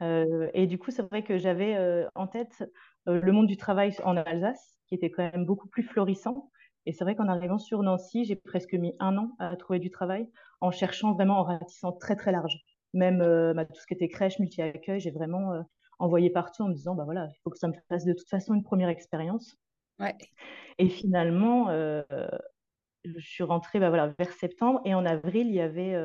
et 0.00 0.66
du 0.66 0.78
coup, 0.78 0.90
c'est 0.90 1.02
vrai 1.02 1.22
que 1.22 1.38
j'avais 1.38 2.06
en 2.14 2.26
tête 2.26 2.64
le 3.06 3.32
monde 3.32 3.46
du 3.46 3.56
travail 3.56 3.94
en 4.04 4.16
Alsace, 4.16 4.78
qui 4.86 4.94
était 4.94 5.10
quand 5.10 5.30
même 5.30 5.44
beaucoup 5.44 5.68
plus 5.68 5.82
florissant. 5.82 6.50
Et 6.86 6.92
c'est 6.92 7.04
vrai 7.04 7.14
qu'en 7.14 7.28
arrivant 7.28 7.58
sur 7.58 7.82
Nancy, 7.82 8.24
j'ai 8.24 8.36
presque 8.36 8.74
mis 8.74 8.94
un 8.98 9.16
an 9.16 9.36
à 9.38 9.56
trouver 9.56 9.78
du 9.78 9.90
travail 9.90 10.28
en 10.60 10.70
cherchant 10.70 11.12
vraiment, 11.12 11.38
en 11.38 11.44
ratissant 11.44 11.92
très 11.92 12.16
très 12.16 12.32
large. 12.32 12.58
Même 12.92 13.18
bah, 13.54 13.64
tout 13.64 13.80
ce 13.80 13.86
qui 13.86 13.94
était 13.94 14.08
crèche, 14.08 14.38
multi-accueil, 14.38 15.00
j'ai 15.00 15.10
vraiment 15.10 15.64
envoyé 15.98 16.30
partout 16.30 16.62
en 16.62 16.68
me 16.68 16.74
disant, 16.74 16.94
bah 16.94 17.04
voilà, 17.04 17.28
il 17.30 17.40
faut 17.42 17.50
que 17.50 17.58
ça 17.58 17.68
me 17.68 17.74
fasse 17.88 18.04
de 18.04 18.12
toute 18.12 18.28
façon 18.28 18.54
une 18.54 18.64
première 18.64 18.88
expérience. 18.88 19.56
Ouais. 20.00 20.14
Et 20.78 20.88
finalement, 20.88 21.68
je 21.68 23.20
suis 23.20 23.44
rentrée 23.44 23.80
bah, 23.80 23.88
voilà, 23.88 24.12
vers 24.18 24.32
septembre 24.32 24.80
et 24.84 24.94
en 24.94 25.06
avril, 25.06 25.46
il 25.48 25.54
y 25.54 25.60
avait 25.60 25.96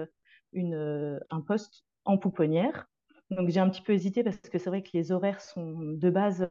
une, 0.53 1.19
un 1.29 1.41
poste 1.41 1.83
en 2.05 2.17
pouponnière. 2.17 2.87
Donc 3.29 3.49
j'ai 3.49 3.59
un 3.59 3.69
petit 3.69 3.81
peu 3.81 3.93
hésité 3.93 4.23
parce 4.23 4.37
que 4.37 4.57
c'est 4.57 4.69
vrai 4.69 4.81
que 4.81 4.89
les 4.93 5.11
horaires 5.11 5.41
sont 5.41 5.77
de 5.79 6.09
base 6.09 6.49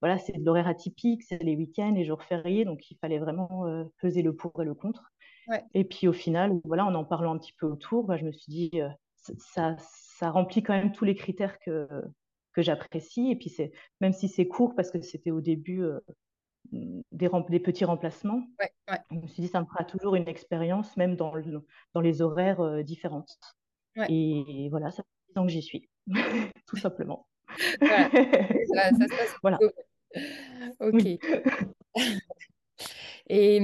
voilà, 0.00 0.18
c'est 0.18 0.32
de 0.32 0.44
l'horaire 0.44 0.68
atypique, 0.68 1.22
c'est 1.22 1.42
les 1.42 1.56
week-ends, 1.56 1.92
les 1.92 2.04
jours 2.04 2.22
fériés, 2.22 2.64
donc 2.64 2.90
il 2.90 2.98
fallait 2.98 3.18
vraiment 3.18 3.66
euh, 3.66 3.84
peser 4.00 4.22
le 4.22 4.34
pour 4.34 4.60
et 4.60 4.64
le 4.64 4.74
contre. 4.74 5.12
Et 5.74 5.84
puis 5.84 6.08
au 6.08 6.12
final, 6.12 6.52
voilà, 6.64 6.84
en 6.84 6.94
en 6.94 7.04
parlant 7.04 7.34
un 7.34 7.38
petit 7.38 7.54
peu 7.58 7.66
autour, 7.66 8.04
bah, 8.04 8.16
je 8.16 8.24
me 8.24 8.32
suis 8.32 8.50
dit, 8.50 8.70
euh, 8.74 8.88
ça, 9.38 9.76
ça 9.78 10.30
remplit 10.30 10.62
quand 10.62 10.74
même 10.74 10.92
tous 10.92 11.04
les 11.04 11.14
critères 11.14 11.58
que, 11.60 11.88
que 12.52 12.62
j'apprécie. 12.62 13.30
Et 13.30 13.36
puis 13.36 13.48
c'est, 13.48 13.72
même 14.00 14.12
si 14.12 14.28
c'est 14.28 14.48
court, 14.48 14.74
parce 14.74 14.90
que 14.90 15.00
c'était 15.00 15.30
au 15.30 15.40
début 15.40 15.82
euh, 15.82 16.00
des, 16.72 17.28
des, 17.48 17.60
petits 17.60 17.84
remplacements, 17.84 18.42
je 19.10 19.16
me 19.16 19.26
suis 19.26 19.42
dit, 19.42 19.48
ça 19.48 19.60
me 19.60 19.66
fera 19.66 19.84
toujours 19.84 20.14
une 20.14 20.28
expérience, 20.28 20.96
même 20.96 21.16
dans, 21.16 21.32
dans 21.94 22.00
les 22.00 22.22
horaires 22.22 22.84
différentes. 22.84 23.38
Et 24.08 24.68
voilà, 24.70 24.90
ça 24.90 25.02
fait 25.02 25.32
10 25.34 25.38
ans 25.38 25.46
que 25.46 25.52
j'y 25.52 25.62
suis, 25.62 25.88
tout 26.66 26.76
simplement. 26.76 27.26
Voilà. 27.80 28.10
ça, 28.10 28.90
ça 28.90 28.90
se 28.90 29.16
passe 29.16 29.36
voilà. 29.42 29.58
Ok. 30.80 31.18
Et, 33.28 33.56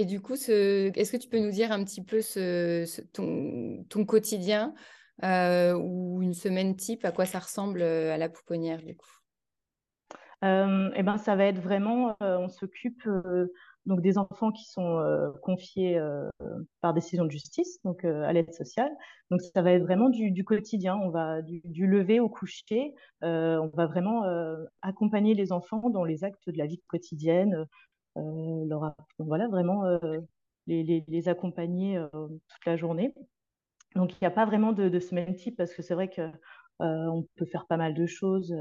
et, 0.00 0.04
du 0.06 0.20
coup, 0.20 0.34
est-ce 0.34 1.12
que 1.12 1.16
tu 1.16 1.28
peux 1.28 1.38
nous 1.38 1.52
dire 1.52 1.70
un 1.70 1.84
petit 1.84 2.02
peu 2.02 2.20
ce, 2.20 3.00
ton, 3.12 3.84
ton, 3.88 4.04
quotidien 4.04 4.74
euh, 5.22 5.74
ou 5.74 6.20
une 6.20 6.34
semaine 6.34 6.74
type, 6.74 7.04
à 7.04 7.12
quoi 7.12 7.24
ça 7.24 7.38
ressemble 7.38 7.82
euh, 7.82 8.12
à 8.12 8.18
la 8.18 8.28
pouponnière 8.28 8.82
du 8.82 8.96
coup? 8.96 9.17
Euh, 10.44 10.90
eh 10.94 11.02
ben, 11.02 11.18
ça 11.18 11.36
va 11.36 11.44
être 11.44 11.60
vraiment, 11.60 12.16
on 12.20 12.48
s'occupe 12.48 13.08
donc 13.88 14.02
des 14.02 14.18
enfants 14.18 14.52
qui 14.52 14.64
sont 14.66 14.98
euh, 14.98 15.32
confiés 15.42 15.98
euh, 15.98 16.28
par 16.80 16.94
décision 16.94 17.24
de 17.24 17.30
justice, 17.30 17.80
donc 17.84 18.04
euh, 18.04 18.22
à 18.22 18.32
l'aide 18.32 18.52
sociale. 18.52 18.92
Donc 19.30 19.40
ça 19.40 19.62
va 19.62 19.72
être 19.72 19.82
vraiment 19.82 20.10
du, 20.10 20.44
quotidien, 20.44 20.96
on 20.96 21.10
va 21.10 21.42
du, 21.42 21.86
lever 21.86 22.20
au 22.20 22.28
coucher, 22.28 22.94
on 23.22 23.70
va 23.74 23.86
vraiment 23.86 24.22
accompagner 24.82 25.34
les 25.34 25.52
enfants 25.52 25.90
dans 25.90 26.04
les 26.04 26.24
actes 26.24 26.48
de 26.48 26.56
la 26.56 26.66
vie 26.66 26.80
quotidienne, 26.86 27.66
leur, 28.16 28.94
voilà 29.18 29.48
vraiment 29.48 29.84
les, 30.66 31.04
les, 31.06 31.28
accompagner 31.28 32.02
toute 32.12 32.66
la 32.66 32.76
journée. 32.76 33.14
Donc 33.96 34.12
il 34.12 34.18
n'y 34.22 34.26
a 34.26 34.30
pas 34.30 34.46
vraiment 34.46 34.72
de, 34.72 34.88
de, 34.88 35.00
semaine 35.00 35.34
type 35.34 35.56
parce 35.56 35.74
que 35.74 35.82
c'est 35.82 35.94
vrai 35.94 36.08
que 36.08 36.30
on 36.78 37.26
peut 37.36 37.46
faire 37.46 37.66
pas 37.66 37.76
mal 37.76 37.92
de 37.92 38.06
choses 38.06 38.54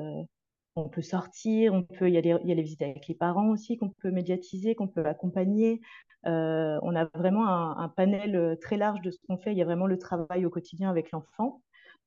on 0.77 0.89
peut 0.89 1.01
sortir, 1.01 1.73
on 1.73 1.83
peut, 1.83 2.07
il 2.07 2.13
y, 2.13 2.17
a 2.17 2.21
les, 2.21 2.35
il 2.43 2.49
y 2.49 2.51
a 2.51 2.55
les 2.55 2.61
visites 2.61 2.81
avec 2.81 3.07
les 3.07 3.15
parents 3.15 3.49
aussi 3.49 3.77
qu'on 3.77 3.89
peut 3.89 4.11
médiatiser, 4.11 4.75
qu'on 4.75 4.87
peut 4.87 5.05
accompagner. 5.05 5.81
Euh, 6.25 6.79
on 6.81 6.95
a 6.95 7.05
vraiment 7.15 7.47
un, 7.47 7.89
panel 7.89 8.35
euh, 8.35 8.55
très 8.55 8.77
large 8.77 9.01
de 9.01 9.11
ce 9.11 9.17
qu'on 9.27 9.37
fait. 9.37 9.51
Il 9.51 9.57
y 9.57 9.61
a 9.61 9.65
vraiment 9.65 9.87
le 9.87 9.97
travail 9.97 10.45
au 10.45 10.49
quotidien 10.49 10.89
avec 10.89 11.11
l'enfant. 11.11 11.61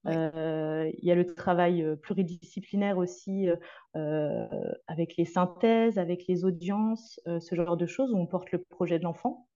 Euh, 0.07 0.91
il 0.99 1.05
y 1.05 1.11
a 1.11 1.15
le 1.15 1.27
travail 1.27 1.85
pluridisciplinaire 2.03 2.97
aussi 2.97 3.49
avec 3.95 5.17
les 5.19 5.27
synthèses, 5.27 5.99
avec 5.99 6.27
les 6.27 6.45
audiences, 6.45 7.21
ce 7.27 7.55
genre 7.55 7.77
de 7.77 7.87
choses 7.87 8.13
où 8.13 8.17
on 8.17 8.27
porte 8.27 8.51
le 8.53 8.59
projet 8.59 8.99
de 8.99 9.05
l'enfant. 9.05 9.47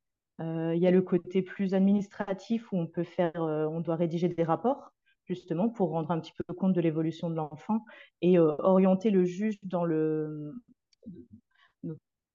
il 0.41 0.79
y 0.79 0.87
a 0.87 0.91
le 0.91 1.01
côté 1.01 1.41
plus 1.41 1.73
administratif 1.73 2.71
où 2.73 2.79
on 2.79 2.87
peut 2.87 3.05
faire, 3.05 3.33
on 3.37 3.81
doit 3.81 3.97
rédiger 3.97 4.29
des 4.29 4.45
rapports 4.45 4.93
justement 5.27 5.69
pour 5.69 5.91
rendre 5.91 6.11
un 6.11 6.21
petit 6.21 6.33
peu 6.33 6.55
compte 6.55 6.73
de 6.73 6.81
l'évolution 6.81 7.31
de 7.31 7.35
l'enfant 7.35 7.85
et 8.21 8.39
euh, 8.39 8.55
orienter 8.59 9.11
le 9.11 9.25
juge 9.25 9.59
dans 9.63 9.85
le 9.85 10.55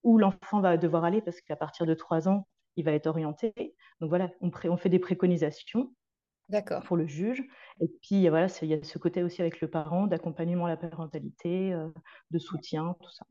où 0.04 0.18
l'enfant 0.18 0.62
va 0.62 0.78
devoir 0.78 1.04
aller 1.04 1.22
parce 1.22 1.42
qu'à 1.42 1.56
partir 1.56 1.86
de 1.86 1.94
trois 1.94 2.30
ans, 2.30 2.48
il 2.78 2.86
va 2.86 2.94
être 2.94 3.08
orienté. 3.08 3.54
Donc 4.00 4.10
voilà, 4.10 4.30
on, 4.40 4.50
on 4.66 4.78
fait 4.78 4.90
des 4.90 5.00
préconisations 5.00 5.92
pour 6.86 6.98
le 6.98 7.06
juge. 7.06 7.44
Et 7.82 7.88
puis 8.02 8.28
voilà, 8.30 8.48
il 8.62 8.68
y 8.70 8.74
a 8.74 8.84
ce 8.84 8.98
côté 8.98 9.24
aussi 9.24 9.42
avec 9.42 9.62
le 9.62 9.70
parent, 9.70 10.08
d'accompagnement 10.08 10.66
à 10.66 10.70
la 10.70 10.78
parentalité, 10.78 11.74
euh, 11.74 11.90
de 12.32 12.40
soutien, 12.40 12.96
tout 13.02 13.12
ça. 13.12 13.26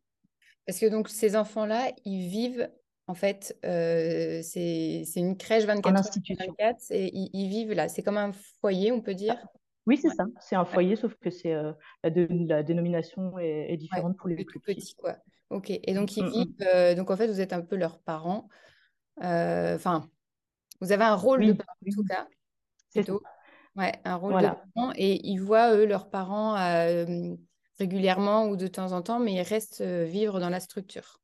Parce 0.67 0.79
que 0.79 0.87
donc 0.87 1.09
ces 1.09 1.37
enfants-là, 1.37 1.91
ils 2.05 2.29
vivent 2.29 2.71
en 3.09 3.15
fait, 3.15 3.59
euh, 3.65 4.41
c'est 4.43 5.03
une 5.17 5.39
crèche 5.39 5.65
24 5.65 5.97
heures 5.97 6.37
24 6.39 6.91
et 6.91 7.11
ils, 7.15 7.49
vivent 7.49 7.73
là. 7.73 7.89
C'est 7.89 8.03
comme 8.03 8.19
un 8.19 8.33
foyer, 8.61 8.93
on 8.93 9.01
peut 9.01 9.15
dire? 9.15 9.35
Oui, 9.87 9.97
c'est 9.97 10.11
ça. 10.11 10.27
C'est 10.41 10.57
un 10.57 10.67
foyer, 10.67 10.95
sauf 10.95 11.15
que 11.15 11.31
c'est 11.31 11.55
euh, 11.55 11.73
la, 12.05 12.11
la, 12.29 12.63
dénomination 12.63 13.39
est, 13.39 13.79
différente 13.79 14.19
pour 14.19 14.29
les 14.29 14.45
plus 14.45 14.61
petits. 14.61 14.95
quoi. 14.95 15.17
Ok. 15.49 15.71
Et 15.71 15.95
donc 15.95 16.19
ils 16.19 16.23
mm, 16.23 16.27
mm, 16.27 16.29
mm. 16.29 16.33
vivent. 16.33 16.67
Euh, 16.67 16.95
donc 16.95 17.11
en 17.11 17.17
fait, 17.17 17.29
vous 17.29 17.41
êtes 17.41 17.55
un 17.55 17.63
peu 17.63 17.77
leurs 17.77 17.99
parents. 17.99 18.47
Enfin, 19.23 20.07
vous 20.83 20.93
avez 20.93 21.05
un 21.05 21.17
rôle 21.17 21.47
de 21.47 21.55
parent 21.55 21.79
en 21.87 21.91
tout 21.91 22.05
cas. 22.05 22.29
C'est 22.91 23.05
tout. 23.05 23.21
Ouais, 23.75 23.95
un 24.05 24.17
rôle 24.17 24.35
de 24.35 24.49
parent. 24.49 24.93
Et 24.97 25.27
ils 25.27 25.39
voient 25.39 25.75
eux 25.75 25.87
leurs 25.87 26.11
parents 26.11 26.57
régulièrement 27.79 28.49
ou 28.49 28.57
de 28.57 28.67
temps 28.67 28.93
en 28.93 29.01
temps, 29.01 29.19
mais 29.19 29.33
ils 29.33 29.41
restent 29.41 29.81
vivre 29.81 30.41
dans 30.41 30.51
la 30.51 30.61
structure. 30.61 31.21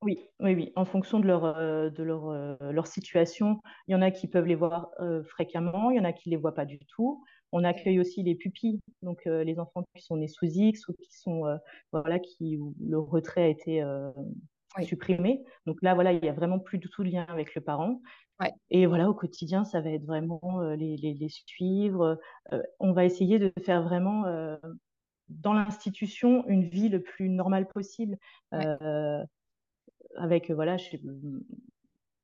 Oui, 0.00 0.16
oui, 0.38 0.54
oui, 0.54 0.72
en 0.76 0.84
fonction 0.84 1.18
de 1.18 1.26
leur, 1.26 1.44
euh, 1.44 1.90
de 1.90 2.04
leur, 2.04 2.28
euh, 2.28 2.56
leur 2.70 2.86
situation. 2.86 3.60
Il 3.88 3.92
y 3.92 3.94
en 3.96 4.02
a 4.02 4.12
qui 4.12 4.28
peuvent 4.28 4.46
les 4.46 4.54
voir 4.54 4.90
euh, 5.00 5.24
fréquemment, 5.24 5.90
il 5.90 5.96
y 5.96 6.00
en 6.00 6.04
a 6.04 6.12
qui 6.12 6.28
ne 6.28 6.34
les 6.34 6.40
voient 6.40 6.54
pas 6.54 6.64
du 6.64 6.78
tout. 6.78 7.24
On 7.50 7.64
accueille 7.64 7.98
aussi 7.98 8.22
les 8.22 8.36
pupilles, 8.36 8.80
donc 9.02 9.24
les 9.24 9.58
enfants 9.58 9.82
qui 9.94 10.02
sont 10.02 10.18
nés 10.18 10.28
sous 10.28 10.44
X 10.44 10.86
ou 10.88 10.92
qui 10.92 11.10
sont, 11.10 11.44
voilà, 11.92 12.18
qui, 12.18 12.58
le 12.78 12.98
retrait 12.98 13.42
a 13.42 13.46
été 13.48 13.82
supprimé. 14.82 15.42
Donc 15.64 15.78
là, 15.80 15.94
voilà, 15.94 16.12
il 16.12 16.20
n'y 16.20 16.28
a 16.28 16.34
vraiment 16.34 16.58
plus 16.58 16.76
du 16.76 16.90
tout 16.90 17.02
de 17.02 17.08
lien 17.08 17.24
avec 17.30 17.54
le 17.54 17.62
parent. 17.62 18.02
Et 18.68 18.84
voilà, 18.84 19.08
au 19.08 19.14
quotidien, 19.14 19.64
ça 19.64 19.80
va 19.80 19.88
être 19.88 20.04
vraiment 20.04 20.60
les, 20.76 20.98
les, 20.98 21.14
les, 21.14 21.28
suivre. 21.30 22.18
on 22.78 22.92
va 22.92 23.06
essayer 23.06 23.38
de 23.38 23.50
faire 23.64 23.82
vraiment 23.82 24.24
dans 25.30 25.54
l'institution 25.54 26.46
une 26.48 26.68
vie 26.68 26.90
le 26.90 27.02
plus 27.02 27.30
normale 27.30 27.66
possible 27.66 28.18
avec 30.18 30.50
voilà, 30.50 30.76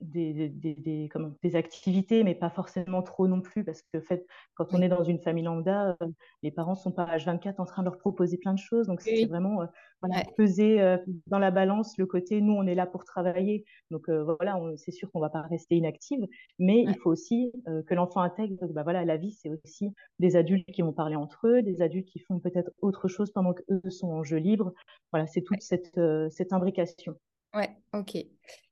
des, 0.05 0.49
des, 0.49 0.75
des, 0.75 1.09
comment, 1.13 1.33
des, 1.43 1.57
activités, 1.57 2.25
mais 2.25 2.35
pas 2.35 2.51
forcément 2.51 3.03
trop 3.03 3.27
non 3.27 3.41
plus, 3.41 3.65
parce 3.65 3.83
que 3.83 4.01
fait, 4.01 4.27
quand 4.55 4.73
on 4.73 4.83
est 4.83 4.89
dans 4.89 5.05
une 5.05 5.19
famille 5.19 5.45
lambda, 5.45 5.97
euh, 6.03 6.07
les 6.43 6.51
parents 6.51 6.75
sont 6.75 6.93
pas 6.93 7.17
H24 7.17 7.55
en 7.59 7.65
train 7.65 7.83
de 7.83 7.89
leur 7.89 7.99
proposer 7.99 8.39
plein 8.39 8.55
de 8.55 8.59
choses. 8.59 8.87
Donc, 8.87 9.01
c'est 9.01 9.27
vraiment 9.27 9.63
euh, 9.63 9.67
voilà, 10.03 10.23
peser 10.37 10.81
euh, 10.81 10.99
dans 11.27 11.39
la 11.39 11.51
balance 11.51 11.97
le 11.99 12.07
côté, 12.07 12.41
nous, 12.41 12.53
on 12.53 12.67
est 12.67 12.75
là 12.75 12.87
pour 12.87 13.05
travailler. 13.05 13.65
Donc, 13.91 14.09
voilà, 14.09 14.59
c'est 14.77 14.91
sûr 14.91 15.11
qu'on 15.11 15.21
va 15.21 15.31
pas 15.31 15.43
rester 15.43 15.77
inactive, 15.77 16.27
mais 16.59 16.83
il 16.83 16.97
faut 16.99 17.11
aussi 17.11 17.53
que 17.87 17.95
l'enfant 17.95 18.21
intègre, 18.21 18.67
bah, 18.69 18.83
voilà, 18.83 19.05
la 19.05 19.17
vie, 19.17 19.33
c'est 19.33 19.51
aussi 19.51 19.91
des 20.19 20.37
adultes 20.37 20.71
qui 20.73 20.83
vont 20.83 20.93
parler 20.93 21.17
entre 21.17 21.47
eux, 21.47 21.63
des 21.63 21.81
adultes 21.81 22.09
qui 22.09 22.19
font 22.19 22.39
peut-être 22.39 22.71
autre 22.81 23.09
chose 23.09 23.31
pendant 23.31 23.55
qu'eux 23.55 23.91
sont 23.91 24.09
en 24.09 24.23
jeu 24.23 24.37
libre. 24.37 24.73
Voilà, 25.13 25.27
c'est 25.27 25.43
toute 25.43 25.63
cette, 25.63 25.99
cette 26.31 26.53
imbrication. 26.53 27.17
Ouais, 27.55 27.71
ok. 27.93 28.17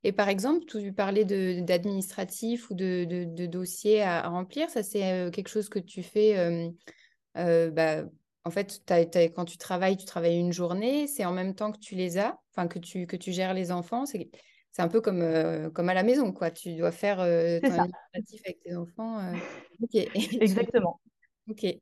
Et 0.03 0.11
par 0.11 0.27
exemple, 0.27 0.65
tu 0.65 0.91
parlais 0.93 1.23
d'administratif 1.23 2.69
ou 2.69 2.73
de, 2.73 3.05
de, 3.05 3.45
dossiers 3.45 4.01
à, 4.01 4.27
remplir. 4.27 4.69
Ça, 4.69 4.83
c'est 4.83 5.29
quelque 5.31 5.47
chose 5.47 5.69
que 5.69 5.79
tu 5.79 6.03
fais. 6.03 6.37
Euh, 6.37 6.69
euh, 7.37 7.71
bah, 7.71 8.03
en 8.43 8.51
fait, 8.51 8.83
quand 9.35 9.45
tu 9.45 9.57
travailles, 9.57 9.95
tu 9.95 10.05
travailles 10.05 10.37
une 10.37 10.51
journée. 10.51 11.07
C'est 11.07 11.25
en 11.25 11.31
même 11.31 11.55
temps 11.55 11.71
que 11.71 11.79
tu 11.79 11.95
les 11.95 12.17
as, 12.17 12.37
enfin 12.51 12.67
que 12.67 12.79
tu, 12.79 13.07
que 13.07 13.15
tu 13.15 13.31
gères 13.31 13.53
les 13.53 13.71
enfants. 13.71 14.05
C'est 14.05 14.29
un 14.77 14.89
peu 14.89 14.99
comme, 14.99 15.71
comme 15.73 15.89
à 15.89 15.93
la 15.93 16.03
maison, 16.03 16.33
quoi. 16.33 16.51
Tu 16.51 16.75
dois 16.75 16.91
faire 16.91 17.17
ton 17.17 17.23
administratif 17.23 18.41
avec 18.45 18.61
tes 18.63 18.75
enfants. 18.75 19.21
Ok. 19.81 19.95
Exactement. 20.41 20.99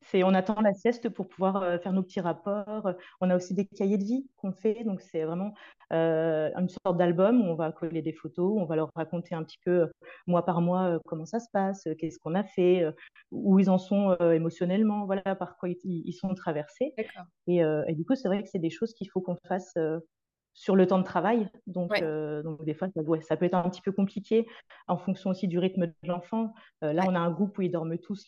C'est, 0.01 0.23
on 0.23 0.33
attend 0.33 0.59
la 0.61 0.73
sieste 0.73 1.09
pour 1.09 1.27
pouvoir 1.27 1.61
euh, 1.61 1.77
faire 1.77 1.93
nos 1.93 2.01
petits 2.01 2.19
rapports. 2.19 2.93
On 3.19 3.29
a 3.29 3.35
aussi 3.35 3.53
des 3.53 3.65
cahiers 3.65 3.97
de 3.97 4.03
vie 4.03 4.27
qu'on 4.37 4.51
fait. 4.51 4.83
Donc, 4.83 5.01
c'est 5.01 5.23
vraiment 5.23 5.53
euh, 5.93 6.49
une 6.57 6.69
sorte 6.69 6.97
d'album 6.97 7.41
où 7.41 7.45
on 7.45 7.55
va 7.55 7.71
coller 7.71 8.01
des 8.01 8.13
photos, 8.13 8.53
on 8.59 8.65
va 8.65 8.75
leur 8.75 8.89
raconter 8.95 9.35
un 9.35 9.43
petit 9.43 9.59
peu, 9.63 9.81
euh, 9.81 9.87
mois 10.25 10.45
par 10.45 10.61
mois, 10.61 10.99
comment 11.05 11.25
ça 11.25 11.39
se 11.39 11.47
passe, 11.51 11.87
qu'est-ce 11.99 12.17
qu'on 12.19 12.33
a 12.33 12.43
fait, 12.43 12.85
où 13.31 13.59
ils 13.59 13.69
en 13.69 13.77
sont 13.77 14.15
émotionnellement, 14.15 15.05
voilà, 15.05 15.35
par 15.35 15.57
quoi 15.57 15.69
ils, 15.69 16.13
sont 16.13 16.33
traversés. 16.33 16.93
Et, 17.47 17.57
et, 17.59 17.95
du 17.95 18.05
coup, 18.05 18.15
c'est 18.15 18.27
vrai 18.27 18.41
que 18.43 18.49
c'est 18.49 18.59
des 18.59 18.69
choses 18.69 18.93
qu'il 18.93 19.09
faut 19.09 19.21
qu'on 19.21 19.37
fasse 19.47 19.73
sur 20.53 20.75
le 20.75 20.87
temps 20.87 20.99
de 20.99 21.03
travail. 21.03 21.49
Donc, 21.67 22.01
euh, 22.01 22.43
donc 22.43 22.63
des 22.63 22.73
fois, 22.73 22.87
ça, 22.89 23.01
ça, 23.21 23.37
peut 23.37 23.45
être 23.45 23.53
un 23.53 23.69
petit 23.69 23.81
peu 23.81 23.91
compliqué 23.91 24.47
en 24.87 24.97
fonction 24.97 25.29
aussi 25.29 25.47
du 25.47 25.59
rythme 25.59 25.87
de 25.87 25.93
l'enfant. 26.03 26.53
Euh, 26.83 26.93
là, 26.93 27.03
on 27.07 27.15
a 27.15 27.19
un 27.19 27.31
groupe 27.31 27.57
où 27.57 27.61
ils 27.61 27.71
dorment 27.71 27.97
tous 27.97 28.27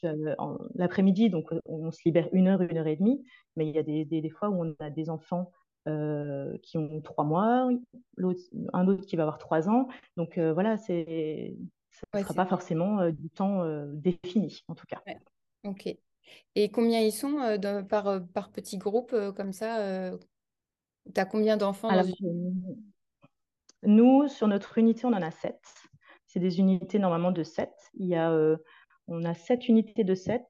l'après-midi, 0.75 1.29
donc 1.29 1.49
on 1.65 1.91
se 1.91 1.99
libère 2.05 2.29
une 2.31 2.47
heure, 2.47 2.61
une 2.61 2.77
heure 2.77 2.87
et 2.87 2.95
demie. 2.95 3.23
Mais 3.55 3.67
il 3.67 3.75
y 3.75 3.79
a 3.79 3.83
des, 3.83 4.05
des, 4.05 4.29
fois 4.29 4.49
où 4.49 4.63
on 4.63 4.75
a 4.79 4.89
des 4.89 5.09
enfants 5.09 5.51
qui 5.85 6.77
ont 6.77 7.01
trois 7.01 7.25
mois, 7.25 7.69
un 8.73 8.87
autre 8.87 9.05
qui 9.05 9.15
va 9.15 9.23
avoir 9.23 9.37
trois 9.37 9.69
ans. 9.69 9.87
Donc 10.17 10.39
voilà, 10.39 10.77
c'est 10.77 11.55
ça 11.91 12.19
ne 12.19 12.23
sera 12.23 12.33
pas 12.33 12.45
forcément 12.45 13.09
du 13.09 13.29
temps 13.29 13.63
défini, 13.93 14.63
en 14.67 14.75
tout 14.75 14.87
cas. 14.87 15.01
Ok. 15.65 15.95
Et 16.55 16.69
combien 16.71 16.99
ils 17.01 17.11
sont 17.11 17.37
par, 17.89 18.25
par 18.33 18.51
petit 18.51 18.77
groupe 18.77 19.13
comme 19.35 19.51
ça 19.51 20.13
Tu 21.13 21.19
as 21.19 21.25
combien 21.25 21.57
d'enfants 21.57 21.89
Nous, 23.83 24.27
sur 24.27 24.47
notre 24.47 24.77
unité, 24.77 25.05
on 25.05 25.13
en 25.13 25.21
a 25.21 25.31
sept. 25.31 25.61
C'est 26.27 26.39
des 26.39 26.59
unités 26.59 26.99
normalement 26.99 27.31
de 27.31 27.43
sept. 27.43 27.73
Il 27.93 28.07
y 28.07 28.15
a, 28.15 28.31
on 29.07 29.23
a 29.25 29.33
sept 29.33 29.67
unités 29.67 30.03
de 30.03 30.15
sept 30.15 30.47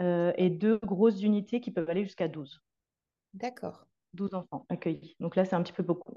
et 0.00 0.50
deux 0.50 0.78
grosses 0.78 1.22
unités 1.22 1.60
qui 1.60 1.70
peuvent 1.70 1.88
aller 1.90 2.04
jusqu'à 2.04 2.28
12. 2.28 2.62
D'accord. 3.34 3.86
12 4.14 4.34
enfants 4.34 4.66
accueillis. 4.68 5.16
Donc 5.20 5.36
là, 5.36 5.44
c'est 5.44 5.54
un 5.54 5.62
petit 5.62 5.72
peu 5.72 5.82
beaucoup. 5.82 6.12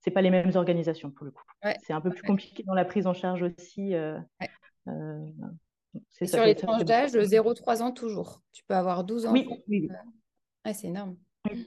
C'est 0.00 0.10
pas 0.10 0.22
les 0.22 0.30
mêmes 0.30 0.52
organisations 0.54 1.10
pour 1.10 1.24
le 1.24 1.32
coup. 1.32 1.42
c'est 1.82 1.92
un 1.92 2.00
peu 2.00 2.10
plus 2.10 2.22
compliqué 2.22 2.62
dans 2.64 2.74
la 2.74 2.84
prise 2.84 3.06
en 3.06 3.14
charge 3.14 3.42
aussi. 3.42 3.94
Euh, 3.94 4.18
euh, 4.88 5.18
sur 6.24 6.44
les 6.44 6.54
tranches 6.54 6.84
d'âge, 6.84 7.12
0-3 7.12 7.82
ans 7.82 7.92
toujours. 7.92 8.42
Tu 8.52 8.62
peux 8.64 8.74
avoir 8.74 9.04
12 9.04 9.26
enfants. 9.26 9.34
Oui, 9.34 9.48
oui. 9.68 9.88
Euh, 10.66 10.70
c'est 10.72 10.88
énorme. 10.88 11.16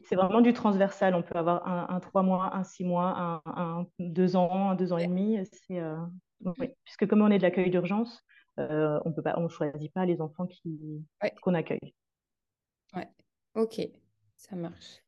C'est 0.04 0.16
vraiment 0.16 0.42
du 0.42 0.54
transversal. 0.54 1.16
On 1.16 1.22
peut 1.22 1.38
avoir 1.38 1.68
un, 1.68 1.88
un 1.90 2.00
3 2.00 2.24
mois, 2.24 2.56
un 2.56 2.64
6 2.64 2.84
mois, 2.84 3.42
un, 3.46 3.86
2 4.00 4.36
ans, 4.36 4.70
un 4.72 4.76
2 4.76 4.94
ans 4.94 4.98
et 4.98 5.08
demi. 5.08 5.38
Puisque 6.84 7.08
comme 7.08 7.22
on 7.22 7.32
est 7.32 7.38
de 7.38 7.44
l'accueil 7.44 7.70
d'urgence, 7.70 8.24
on 8.58 9.12
peut 9.14 9.22
pas, 9.22 9.36
on 9.38 9.50
choisit 9.50 9.94
pas 9.94 10.06
les 10.06 10.22
enfants 10.22 10.48
qu'on 11.42 11.54
accueille. 11.54 11.94
Ouais. 12.96 13.10
Ok, 13.56 13.82
ça 14.38 14.56
marche. 14.56 15.02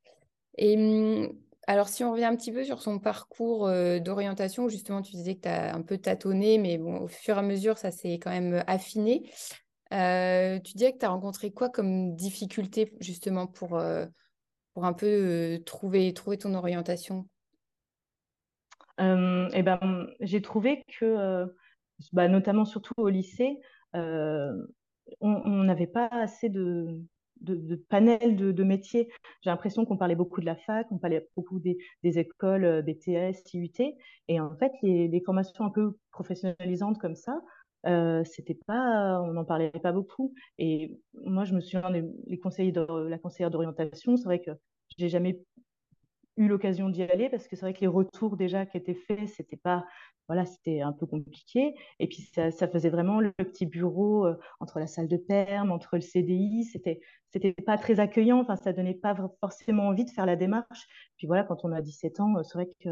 Et 0.58 0.76
mmh, 0.76 1.34
alors, 1.68 1.90
si 1.90 2.04
on 2.06 2.14
revient 2.14 2.26
un 2.26 2.36
petit 2.36 2.54
peu 2.54 2.64
sur 2.64 2.82
son 2.82 2.98
parcours 2.98 3.68
euh, 3.68 4.00
d'orientation, 4.00 4.70
justement, 4.70 5.02
tu 5.02 5.12
disais 5.12 5.36
que 5.36 5.42
tu 5.42 5.50
as 5.50 5.76
un 5.76 5.82
peu 5.82 5.98
tâtonné, 5.98 6.58
mais 6.58 6.78
bon, 6.78 7.02
au 7.02 7.08
fur 7.08 7.36
et 7.36 7.40
à 7.40 7.42
mesure, 7.42 7.78
ça 7.78 7.92
s'est 7.92 8.14
quand 8.14 8.32
même 8.32 8.64
affiné. 8.68 9.30
Euh, 9.94 10.60
tu 10.60 10.74
disais 10.74 10.94
que 10.94 11.00
tu 11.00 11.06
as 11.06 11.10
rencontré 11.10 11.52
quoi 11.52 11.70
comme 11.70 12.16
difficulté, 12.16 12.94
justement, 13.02 13.48
pour, 13.48 13.78
euh, 13.78 14.06
pour 14.78 14.86
un 14.86 14.94
peu 14.94 15.60
trouver, 15.66 16.14
trouver 16.14 16.38
ton 16.38 16.54
orientation? 16.54 17.28
Eh 19.00 19.64
ben, 19.64 20.08
J'ai 20.20 20.40
trouvé 20.44 20.84
que, 21.00 21.48
bah, 22.14 22.28
notamment 22.28 22.64
surtout 22.64 22.94
au 22.98 23.10
lycée, 23.10 23.60
on 23.96 25.64
n'avait 25.64 25.88
pas 25.88 26.06
assez 26.12 26.50
de, 26.50 27.02
de, 27.42 27.76
panel 27.90 28.36
de, 28.36 28.64
métiers. 28.64 29.12
J'ai 29.42 29.50
l'impression 29.50 29.84
qu'on 29.84 29.98
parlait 29.98 30.14
beaucoup 30.14 30.42
de 30.42 30.46
la 30.46 30.56
fac, 30.56 30.86
on 30.92 31.00
parlait 31.00 31.28
beaucoup 31.36 31.60
des, 31.60 31.80
écoles 32.04 32.84
BTS, 32.84 33.52
IUT, 33.56 33.96
et 34.28 34.40
en 34.40 34.56
fait, 34.58 34.74
les, 34.84 35.24
formations 35.26 35.66
un 35.66 35.72
peu 35.72 35.98
professionnalisantes 36.12 37.00
comme 37.00 37.16
ça, 37.16 37.42
euh, 37.86 38.24
c'était 38.24 38.58
pas, 38.66 39.22
on 39.22 39.34
n'en 39.34 39.46
parlait 39.46 39.70
pas 39.72 39.92
beaucoup. 39.92 40.34
Et 40.58 40.98
moi, 41.24 41.46
je 41.46 41.54
me 41.54 41.62
souviens 41.62 41.90
des 41.92 42.04
les 42.26 42.40
conseillers 42.40 42.72
de, 42.72 42.86
la 43.08 43.18
conseillère 43.18 43.52
d'orientation, 43.52 44.18
c'est 44.18 44.26
vrai 44.26 44.42
que 44.42 44.52
j'ai 44.98 45.10
jamais 45.10 45.42
eu 46.38 46.48
l'occasion 46.48 46.90
d'y 46.90 47.04
aller 47.04 47.30
parce 47.30 47.48
que 47.48 47.56
c'est 47.56 47.66
vrai 47.66 47.74
que 47.74 47.82
les 47.82 47.88
retours 47.88 48.38
déjà 48.38 48.66
qui 48.66 48.78
étaient 48.78 48.94
faits, 48.94 49.28
c'était 49.30 49.58
pas 49.58 49.86
voilà, 50.28 50.46
c'était 50.46 50.82
un 50.82 50.92
peu 50.92 51.06
compliqué. 51.06 51.74
Et 52.00 52.08
puis 52.08 52.30
ça, 52.34 52.52
faisait 52.68 52.90
vraiment 52.90 53.22
le 53.22 53.32
petit 53.32 53.66
bureau 53.66 54.26
euh, 54.26 54.38
entre 54.60 54.80
la 54.80 54.88
salle 54.88 55.08
de 55.08 55.16
perme, 55.16 55.72
entre 55.72 55.96
le 55.96 56.02
CDI, 56.02 56.66
c'était 56.66 57.00
c'était 57.32 57.54
pas 57.54 57.78
très 57.78 58.00
accueillant. 58.00 58.40
Enfin, 58.42 58.58
ça 58.58 58.74
donnait 58.74 58.94
pas 58.94 59.16
forcément 59.40 59.88
envie 59.88 60.06
de 60.06 60.12
faire 60.12 60.26
la 60.26 60.36
démarche. 60.36 60.88
Puis 61.18 61.28
voilà, 61.28 61.44
quand 61.44 61.63
on 61.63 61.72
a 61.72 61.82
17 61.82 62.20
ans, 62.20 62.44
c'est 62.44 62.56
vrai 62.56 62.70
que 62.82 62.90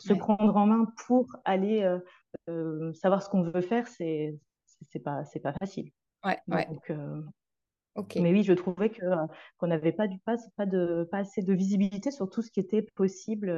se 0.00 0.12
prendre 0.12 0.56
en 0.56 0.66
main 0.66 0.86
pour 1.06 1.26
aller 1.44 1.82
euh, 1.82 1.98
euh, 2.48 2.92
savoir 2.94 3.22
ce 3.22 3.28
qu'on 3.28 3.42
veut 3.42 3.60
faire, 3.60 3.86
c'est 3.88 4.38
c'est 4.90 5.00
pas 5.00 5.24
c'est 5.24 5.40
pas 5.40 5.52
facile. 5.54 5.90
Ouais, 6.24 6.38
ouais. 6.48 6.68
Mais 8.16 8.32
oui, 8.32 8.44
je 8.44 8.52
trouvais 8.52 8.90
que 8.90 9.04
qu'on 9.58 9.66
n'avait 9.66 9.92
pas 9.92 10.06
du 10.06 10.18
pas, 10.20 10.36
pas 10.56 10.66
de 10.66 11.08
pas 11.10 11.18
assez 11.18 11.42
de 11.42 11.52
visibilité 11.52 12.10
sur 12.10 12.30
tout 12.30 12.42
ce 12.42 12.50
qui 12.50 12.60
était 12.60 12.82
possible 12.82 13.48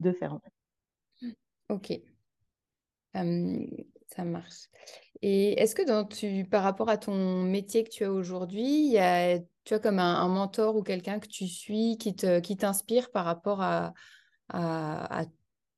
de 0.00 0.12
faire. 0.12 0.34
En 0.34 0.40
fait. 0.40 1.36
Ok 1.68 2.00
ça 4.14 4.24
marche. 4.24 4.68
Et 5.22 5.60
est-ce 5.60 5.74
que 5.74 5.86
dans 5.86 6.04
tu, 6.04 6.44
par 6.44 6.62
rapport 6.62 6.88
à 6.88 6.96
ton 6.96 7.42
métier 7.42 7.84
que 7.84 7.90
tu 7.90 8.04
as 8.04 8.12
aujourd'hui, 8.12 8.86
il 8.86 8.92
y 8.92 8.98
a, 8.98 9.38
tu 9.64 9.74
as 9.74 9.78
comme 9.78 9.98
un, 9.98 10.28
mentor 10.28 10.76
ou 10.76 10.82
quelqu'un 10.82 11.18
que 11.20 11.28
tu 11.28 11.46
suis 11.46 11.96
qui 11.98 12.14
te, 12.16 12.40
qui 12.40 12.56
t'inspire 12.56 13.10
par 13.10 13.24
rapport 13.24 13.60
à, 13.60 13.92
à, 14.48 15.24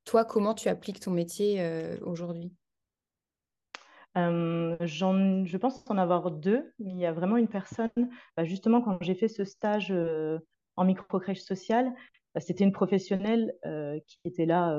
toi, 0.05 0.25
comment 0.25 0.55
tu 0.55 0.69
appliques 0.69 1.01
ton 1.01 1.11
métier 1.11 1.65
aujourd'hui? 2.03 2.53
Je 4.15 5.57
pense 5.57 5.85
en 5.89 5.99
avoir 5.99 6.31
deux, 6.31 6.73
mais 6.79 6.91
il 6.91 6.99
y 6.99 7.07
a 7.07 7.13
vraiment 7.13 7.37
une 7.37 7.49
personne, 7.49 7.91
bah, 8.37 8.45
justement 8.45 8.83
quand 8.83 8.99
j'ai 9.01 9.15
fait 9.15 9.29
ce 9.29 9.45
stage 9.45 9.93
en 10.77 10.85
micro-crèche 10.85 11.41
sociale, 11.41 11.93
bah, 12.35 12.41
c'était 12.41 12.65
une 12.65 12.73
professionnelle 12.73 13.55
qui 14.07 14.19
était 14.25 14.47
là 14.47 14.77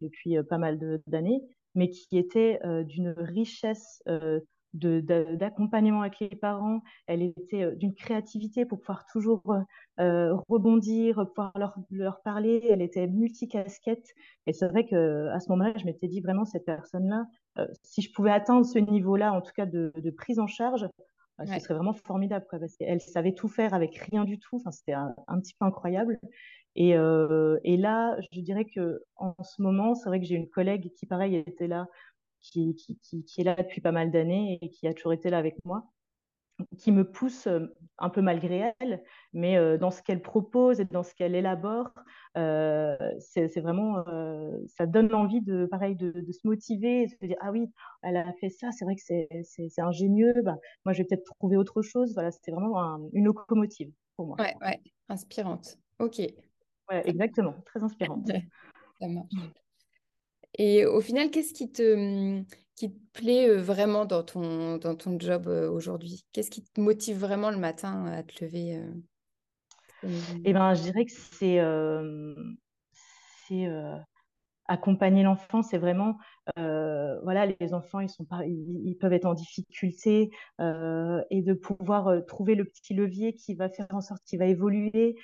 depuis 0.00 0.36
pas 0.48 0.58
mal 0.58 1.00
d'années 1.06 1.42
mais 1.74 1.90
qui 1.90 2.16
était 2.16 2.60
euh, 2.64 2.84
d'une 2.84 3.14
richesse 3.16 4.02
euh, 4.08 4.40
d'accompagnement 4.74 6.02
avec 6.02 6.20
les 6.20 6.28
parents. 6.28 6.82
Elle 7.06 7.22
était 7.22 7.62
euh, 7.62 7.74
d'une 7.74 7.94
créativité 7.94 8.66
pour 8.66 8.80
pouvoir 8.80 9.06
toujours 9.06 9.42
rebondir, 9.98 11.26
pouvoir 11.28 11.52
leur, 11.56 11.76
leur, 11.90 12.22
parler. 12.22 12.66
Elle 12.68 12.82
était 12.82 13.06
multicasquette. 13.06 14.08
Et 14.46 14.52
c'est 14.52 14.68
vrai 14.68 14.84
qu'à 14.84 15.40
ce 15.40 15.48
moment-là, 15.50 15.72
je 15.76 15.84
m'étais 15.84 16.08
dit 16.08 16.20
vraiment, 16.20 16.44
cette 16.44 16.64
personne-là, 16.64 17.26
si 17.82 18.02
je 18.02 18.12
pouvais 18.12 18.32
atteindre 18.32 18.66
ce 18.66 18.78
niveau-là, 18.78 19.32
en 19.32 19.40
tout 19.40 19.52
cas 19.54 19.66
de, 19.66 19.92
de 19.96 20.10
prise 20.10 20.38
en 20.38 20.46
charge, 20.46 20.88
ce 21.38 21.60
serait 21.60 21.74
vraiment 21.74 21.92
formidable. 21.92 22.46
Quoi, 22.48 22.58
parce 22.58 22.76
qu'elle 22.76 23.00
savait 23.00 23.34
tout 23.34 23.48
faire 23.48 23.74
avec 23.74 23.96
rien 23.96 24.24
du 24.24 24.38
tout. 24.38 24.56
Enfin, 24.56 24.70
C'était 24.70 24.92
un, 24.92 25.14
un, 25.26 25.40
petit 25.40 25.54
peu 25.58 25.64
incroyable. 25.64 26.18
Et, 26.76 26.96
euh, 26.96 27.58
et, 27.64 27.76
là, 27.76 28.16
je 28.32 28.40
dirais 28.40 28.64
que 28.64 29.02
en 29.16 29.34
ce 29.42 29.62
moment, 29.62 29.94
c'est 29.94 30.08
vrai 30.08 30.20
que 30.20 30.26
j'ai 30.26 30.34
une 30.34 30.48
collègue 30.48 30.90
qui, 30.96 31.06
pareil, 31.06 31.36
était 31.36 31.68
là, 31.68 31.86
qui, 32.44 32.74
qui, 32.74 33.24
qui, 33.24 33.40
est 33.40 33.44
là 33.44 33.54
depuis 33.54 33.80
pas 33.80 33.92
mal 33.92 34.10
d'années 34.10 34.58
et 34.60 34.70
qui 34.70 34.86
a 34.86 34.94
toujours 34.94 35.12
été 35.12 35.30
là 35.30 35.38
avec 35.38 35.56
moi, 35.64 35.90
qui 36.78 36.92
me 36.92 37.10
pousse 37.10 37.46
euh, 37.46 37.66
un 37.98 38.10
peu 38.10 38.20
malgré 38.20 38.74
elle, 38.78 39.02
mais 39.32 39.56
euh, 39.56 39.78
dans 39.78 39.90
ce 39.90 40.02
qu'elle 40.02 40.22
propose 40.22 40.80
et 40.80 40.84
dans 40.84 41.02
ce 41.02 41.14
qu'elle 41.14 41.34
élabore, 41.34 41.90
euh, 42.36 42.96
c'est 43.18 43.60
vraiment, 43.60 44.06
euh, 44.08 44.56
ça 44.66 44.86
donne 44.86 45.12
envie 45.14 45.40
de, 45.40 45.66
pareil, 45.66 45.96
de, 45.96 46.10
de, 46.12 46.32
se 46.32 46.46
motiver, 46.46 47.02
et 47.02 47.06
de 47.06 47.10
se 47.10 47.26
dire 47.26 47.36
ah 47.40 47.50
oui, 47.50 47.66
elle 48.02 48.16
a 48.16 48.32
fait 48.34 48.50
ça, 48.50 48.70
c'est 48.72 48.84
vrai 48.84 48.94
que 48.94 49.02
c'est 49.02 49.80
ingénieux, 49.80 50.34
bah, 50.44 50.56
moi 50.84 50.92
je 50.92 50.98
vais 50.98 51.04
peut-être 51.04 51.24
trouver 51.24 51.56
autre 51.56 51.82
chose. 51.82 52.14
Voilà, 52.14 52.30
c'était 52.30 52.52
vraiment 52.52 53.00
une 53.12 53.24
locomotive 53.24 53.92
pour 54.16 54.26
moi. 54.26 54.36
Ouais, 54.38 54.54
ouais, 54.60 54.80
inspirante. 55.08 55.78
Ok. 55.98 56.18
Ouais, 56.90 57.08
exactement, 57.08 57.54
très 57.64 57.82
inspirante. 57.82 58.26
Ça 59.00 59.08
marche. 59.08 59.34
Et 60.56 60.86
au 60.86 61.00
final, 61.00 61.30
qu'est-ce 61.30 61.52
qui 61.52 61.70
te, 61.70 62.42
qui 62.76 62.92
te 62.92 62.98
plaît 63.12 63.56
vraiment 63.56 64.04
dans 64.04 64.22
ton, 64.22 64.76
dans 64.78 64.94
ton 64.96 65.18
job 65.18 65.46
aujourd'hui? 65.46 66.24
Qu'est-ce 66.32 66.50
qui 66.50 66.62
te 66.62 66.80
motive 66.80 67.18
vraiment 67.18 67.50
le 67.50 67.58
matin 67.58 68.06
à 68.06 68.22
te 68.22 68.44
lever 68.44 68.80
Eh 70.44 70.52
ben, 70.52 70.74
je 70.74 70.82
dirais 70.82 71.04
que 71.04 71.12
c'est 71.12 71.58
c'est 73.48 73.66
accompagner 74.66 75.22
l'enfant, 75.22 75.62
c'est 75.62 75.78
vraiment, 75.78 76.16
euh, 76.58 77.20
voilà, 77.22 77.46
les 77.46 77.74
enfants, 77.74 78.00
ils, 78.00 78.08
sont 78.08 78.26
ils, 78.46 78.96
peuvent 78.98 79.12
être 79.12 79.26
en 79.26 79.34
difficulté 79.34 80.30
euh, 80.60 81.22
et 81.30 81.42
de 81.42 81.52
pouvoir 81.52 82.08
euh, 82.08 82.20
trouver 82.20 82.54
le 82.54 82.64
petit 82.64 82.94
levier 82.94 83.34
qui 83.34 83.54
va 83.54 83.68
faire 83.68 83.86
en 83.90 84.00
sorte 84.00 84.22
qu'il 84.24 84.38
va 84.38 84.46
évoluer, 84.46 85.16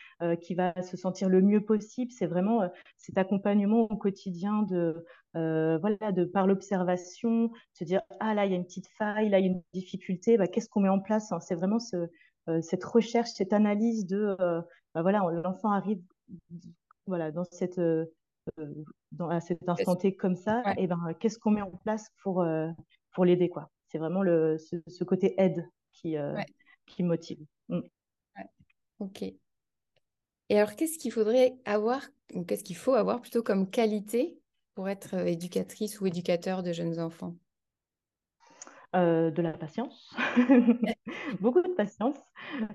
qui 0.43 0.55
va 0.55 0.81
se 0.83 0.97
sentir 0.97 1.29
le 1.29 1.41
mieux 1.41 1.65
possible. 1.65 2.13
C'est 2.13 2.27
vraiment 2.27 2.71
cet 2.97 3.17
accompagnement 3.19 3.83
au 3.83 3.97
quotidien 3.97 4.63
de, 4.63 5.05
voilà, 5.35 6.13
de 6.13 6.25
par 6.25 6.47
l'observation, 6.47 7.51
se 7.73 7.85
dire 7.85 8.03
ah 8.21 8.35
là 8.35 8.47
il 8.47 8.53
y 8.53 8.55
a 8.55 8.57
une 8.57 8.65
petite 8.65 8.89
faille, 8.99 9.31
là 9.31 9.39
il 9.39 9.47
y 9.47 9.49
a 9.49 9.53
une 9.53 9.63
difficulté, 9.73 10.37
bah, 10.37 10.49
qu'est-ce 10.49 10.69
qu'on 10.69 10.81
met 10.81 10.89
en 10.89 11.01
place? 11.01 11.33
C'est 11.41 11.55
vraiment 11.55 11.79
ce, 11.79 12.09
cette 12.61 12.85
recherche, 12.85 13.31
cette 13.31 13.53
analyse 13.53 14.07
de, 14.07 14.37
bah, 14.95 15.03
voilà, 15.03 15.23
l'enfant 15.45 15.71
arrive 15.71 16.01
voilà, 17.07 17.31
dans 17.33 17.45
cette, 17.45 17.81
dans, 19.13 19.29
à 19.29 19.41
cet 19.41 19.69
instant 19.69 19.97
T 19.97 20.15
comme 20.15 20.37
ça, 20.37 20.63
et 20.77 20.87
ben, 20.87 21.15
qu'est-ce 21.19 21.39
qu'on 21.39 21.51
met 21.51 21.63
en 21.63 21.71
place 21.71 22.09
pour, 22.23 22.43
euh, 22.43 22.69
pour 23.13 23.25
l'aider 23.25 23.49
quoi? 23.49 23.71
C'est 23.89 23.99
vraiment 23.99 24.23
le, 24.23 24.57
ce, 24.59 25.05
côté 25.05 25.35
aide 25.39 25.69
qui, 25.93 26.17
euh, 26.17 26.41
qui 26.87 27.03
motive. 27.03 27.45
Mm. 27.69 27.81
Ok. 29.01 29.23
Et 29.23 30.59
alors, 30.59 30.75
qu'est-ce 30.77 30.99
qu'il 30.99 31.13
faudrait 31.13 31.57
avoir 31.65 32.03
qu'est-ce 32.47 32.65
qu'il 32.65 32.77
faut 32.77 32.95
avoir 32.95 33.21
plutôt 33.21 33.43
comme 33.43 33.69
qualité 33.69 34.39
pour 34.75 34.89
être 34.89 35.15
éducatrice 35.15 36.01
ou 36.01 36.07
éducateur 36.07 36.63
de 36.63 36.73
jeunes 36.73 37.01
enfants? 37.01 37.35
De 38.95 39.43
la 39.43 39.53
patience, 39.53 40.15
beaucoup 41.41 41.63
de 41.63 41.75
patience, 41.75 42.17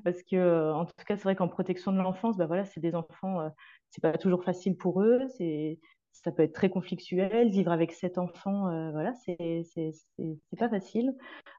parce 0.03 0.23
que 0.23 0.71
en 0.73 0.85
tout 0.85 0.93
cas 1.05 1.17
c'est 1.17 1.23
vrai 1.23 1.35
qu'en 1.35 1.47
protection 1.47 1.91
de 1.91 1.97
l'enfance, 1.97 2.37
bah 2.37 2.45
voilà, 2.47 2.65
c'est 2.65 2.79
des 2.79 2.95
enfants, 2.95 3.49
c'est 3.89 4.01
pas 4.01 4.17
toujours 4.17 4.43
facile 4.43 4.77
pour 4.77 5.01
eux, 5.01 5.21
c'est 5.37 5.79
ça 6.13 6.31
peut 6.31 6.43
être 6.43 6.53
très 6.53 6.69
conflictuel, 6.69 7.49
vivre 7.49 7.71
avec 7.71 7.91
sept 7.91 8.17
enfants, 8.17 8.91
voilà, 8.91 9.13
c'est 9.13 9.63
c'est 9.63 10.57
pas 10.57 10.69
facile. 10.69 11.13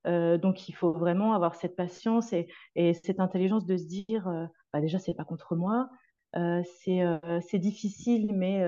donc 0.05 0.69
il 0.69 0.73
faut 0.75 0.93
vraiment 0.93 1.35
avoir 1.35 1.55
cette 1.55 1.77
patience 1.77 2.33
et, 2.33 2.49
et 2.75 2.95
cette 2.95 3.21
intelligence 3.21 3.67
de 3.67 3.77
se 3.77 3.85
dire, 3.87 4.27
bah 4.73 4.81
déjà 4.81 4.99
c'est 4.99 5.15
pas 5.15 5.25
contre 5.25 5.57
moi, 5.57 5.91
c'est 6.35 7.59
difficile, 7.59 8.33
mais 8.35 8.65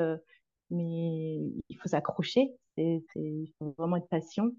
mais 0.70 1.38
il 1.68 1.77
faut 1.81 1.88
s'accrocher, 1.88 2.57
il 2.77 3.53
faut 3.59 3.74
vraiment 3.79 3.96
être 3.96 4.09
patient. 4.09 4.51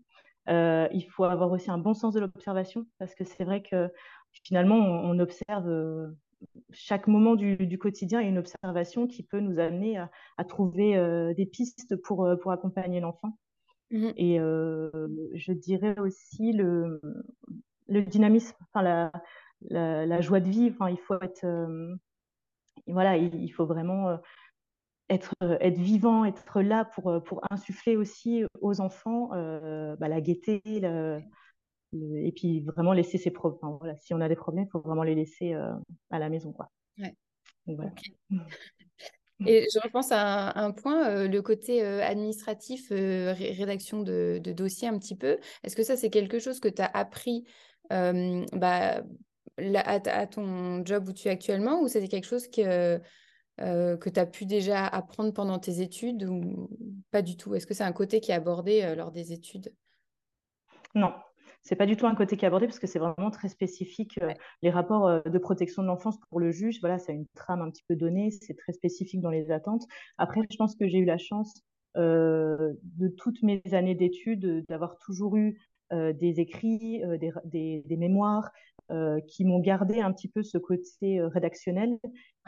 Euh, 0.50 0.88
il 0.92 1.04
faut 1.04 1.26
avoir 1.26 1.52
aussi 1.52 1.70
un 1.70 1.78
bon 1.78 1.94
sens 1.94 2.14
de 2.14 2.20
l'observation 2.20 2.86
parce 2.98 3.14
que 3.14 3.24
c'est 3.24 3.44
vrai 3.44 3.62
que 3.62 3.90
finalement, 4.44 4.78
on, 4.78 5.20
observe 5.20 5.68
euh, 5.68 6.08
chaque 6.72 7.08
moment 7.08 7.36
du, 7.36 7.78
quotidien 7.78 8.22
et 8.22 8.26
une 8.26 8.38
observation 8.38 9.08
qui 9.08 9.24
peut 9.24 9.40
nous 9.40 9.60
amener 9.60 9.98
à, 9.98 10.44
trouver 10.46 10.98
euh, 10.98 11.34
des 11.34 11.46
pistes 11.46 11.96
pour, 11.98 12.28
pour 12.42 12.52
accompagner 12.52 13.00
l'enfant. 13.00 13.38
Mmh 13.92 14.10
et 14.18 14.38
je 14.38 15.52
dirais 15.52 16.00
aussi 16.00 16.54
le, 16.54 17.02
le 17.88 18.04
dynamisme, 18.04 18.56
enfin 18.62 18.84
la, 18.84 19.12
la, 20.06 20.22
joie 20.22 20.40
de 20.40 20.48
vivre. 20.48 20.76
Enfin, 20.80 20.92
il 20.92 21.00
faut 21.00 21.20
être, 21.22 21.44
voilà, 22.86 23.18
il, 23.18 23.50
faut 23.50 23.66
vraiment 23.66 24.20
être, 25.10 25.34
être 25.42 25.78
vivant, 25.78 26.24
être 26.24 26.62
là 26.62 26.86
pour, 26.86 27.24
pour 27.24 27.42
insuffler 27.50 27.98
aussi 27.98 28.44
aux 28.62 28.80
enfants 28.80 29.32
euh, 29.34 29.79
bah, 29.98 30.08
la 30.08 30.22
gaieté, 30.22 30.62
et 31.94 32.32
puis 32.36 32.62
vraiment 32.62 32.94
laisser 32.94 33.18
ses 33.18 33.32
problèmes. 33.32 33.78
voilà, 33.80 33.98
si 33.98 34.14
on 34.14 34.22
a 34.22 34.30
des 34.30 34.36
problèmes, 34.36 34.66
il 34.66 34.72
faut 34.72 34.82
vraiment 34.82 35.04
les 35.04 35.16
laisser 35.16 35.54
à 35.54 36.20
la 36.20 36.30
maison. 36.30 36.52
Quoi. 36.54 36.70
Et 39.48 39.66
je 39.74 39.80
repense 39.82 40.12
à 40.12 40.60
un, 40.60 40.72
point, 40.72 41.26
le 41.26 41.42
côté 41.42 41.82
administratif, 41.82 42.90
rédaction 42.90 44.02
de, 44.02 44.42
de 44.44 44.52
dossiers 44.52 44.90
un 44.90 45.00
petit 45.00 45.16
peu. 45.16 45.38
Est-ce 45.64 45.78
que 45.78 45.84
ça, 45.84 45.96
c'est 45.96 46.10
quelque 46.10 46.40
chose 46.40 46.60
que 46.60 46.68
tu 46.68 46.82
as 46.82 46.86
appris 46.86 47.46
bah, 47.90 49.02
à, 49.76 50.28
ton 50.28 50.86
job 50.86 51.08
où 51.08 51.14
tu 51.14 51.28
es 51.28 51.32
actuellement 51.32 51.82
ou 51.82 51.88
c'était 51.88 52.08
quelque 52.08 52.28
chose 52.28 52.48
que 52.48 53.00
euh, 53.62 53.98
que 53.98 54.10
tu 54.10 54.20
as 54.20 54.26
pu 54.26 54.46
déjà 54.46 54.86
apprendre 54.86 55.34
pendant 55.34 55.60
tes 55.60 55.82
études 55.82 56.24
ou 56.24 56.70
pas 57.12 57.22
du 57.22 57.36
tout? 57.36 57.56
Est-ce 57.56 57.68
que 57.68 57.74
c'est 57.74 57.84
un 57.84 57.92
côté 57.92 58.22
qui 58.22 58.32
est 58.32 58.36
abordé 58.36 58.84
euh, 58.84 58.96
lors 58.96 59.12
des 59.12 59.34
études? 59.34 59.74
Non, 60.96 61.14
c'est 61.62 61.76
pas 61.76 61.86
du 61.86 61.98
tout 61.98 62.08
un 62.08 62.16
côté 62.16 62.38
qui 62.38 62.46
est 62.46 62.48
abordé 62.48 62.68
parce 62.68 62.80
que 62.80 62.88
c'est 62.88 63.00
vraiment 63.00 63.32
très 63.32 63.50
spécifique. 63.50 64.18
Euh, 64.22 64.34
les 64.62 64.70
rapports 64.70 65.24
de 65.24 65.38
protection 65.38 65.82
de 65.82 65.88
l'enfance 65.88 66.18
pour 66.30 66.40
le 66.40 66.52
juge, 66.52 66.80
voilà, 66.80 67.00
c'est 67.00 67.14
une 67.14 67.28
trame 67.36 67.62
un 67.62 67.70
petit 67.70 67.84
peu 67.88 67.96
donnée, 67.96 68.32
c'est 68.32 68.56
très 68.56 68.74
spécifique 68.74 69.22
dans 69.22 69.32
les 69.32 69.52
attentes. 69.52 69.86
Après, 70.18 70.42
je 70.50 70.58
pense 70.58 70.76
que 70.76 70.88
j'ai 70.88 71.00
eu 71.00 71.06
la 71.06 71.18
chance 71.18 71.54
de 71.96 73.08
toutes 73.18 73.42
mes 73.44 73.62
années 73.74 73.96
d'études 73.96 74.64
d'avoir 74.70 74.96
toujours 75.00 75.36
eu 75.36 75.60
des 75.92 76.40
écrits, 76.40 77.02
des, 77.20 77.84
des, 77.86 77.98
mémoires, 77.98 78.52
euh, 78.92 79.20
qui 79.28 79.46
m'ont 79.46 79.60
gardé 79.60 80.02
un 80.02 80.12
petit 80.12 80.28
peu 80.28 80.42
ce 80.42 80.58
côté 80.58 81.20
euh, 81.20 81.28
rédactionnel. 81.28 82.00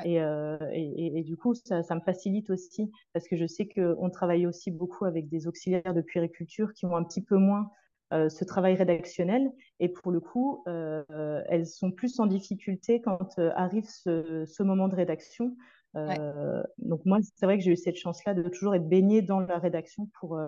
Euh, 0.07 0.57
et, 0.71 1.19
et, 1.19 1.23
du 1.23 1.37
coup, 1.37 1.53
ça, 1.53 1.83
ça, 1.83 1.93
me 1.93 2.01
facilite 2.01 2.49
aussi 2.49 2.91
parce 3.13 3.27
que 3.27 3.37
je 3.37 3.45
sais 3.45 3.67
qu'on 3.67 4.09
travaille 4.09 4.47
aussi 4.47 4.71
beaucoup 4.71 5.05
avec 5.05 5.29
des 5.29 5.45
auxiliaires 5.45 5.93
de 5.93 6.01
puériculture 6.01 6.73
qui 6.73 6.87
ont 6.87 6.95
un 6.95 7.03
petit 7.03 7.21
peu 7.21 7.37
moins 7.37 7.69
ce 8.11 8.43
travail 8.43 8.75
rédactionnel. 8.75 9.51
Et 9.79 9.87
pour 9.87 10.11
le 10.11 10.19
coup, 10.19 10.65
elles 10.65 11.67
sont 11.67 11.91
plus 11.91 12.19
en 12.19 12.25
difficulté 12.25 12.99
quand 13.01 13.39
arrive 13.55 13.85
ce, 13.87 14.43
ce, 14.45 14.63
moment 14.63 14.87
de 14.87 14.95
rédaction. 14.95 15.55
Donc 15.93 17.05
moi, 17.05 17.19
c'est 17.35 17.45
vrai 17.45 17.57
que 17.57 17.63
j'ai 17.63 17.71
eu 17.71 17.77
cette 17.77 17.95
chance-là 17.97 18.33
de 18.33 18.49
toujours 18.49 18.75
être 18.75 18.89
baignée 18.89 19.21
dans 19.21 19.39
la 19.39 19.59
rédaction 19.59 20.09
pour, 20.19 20.41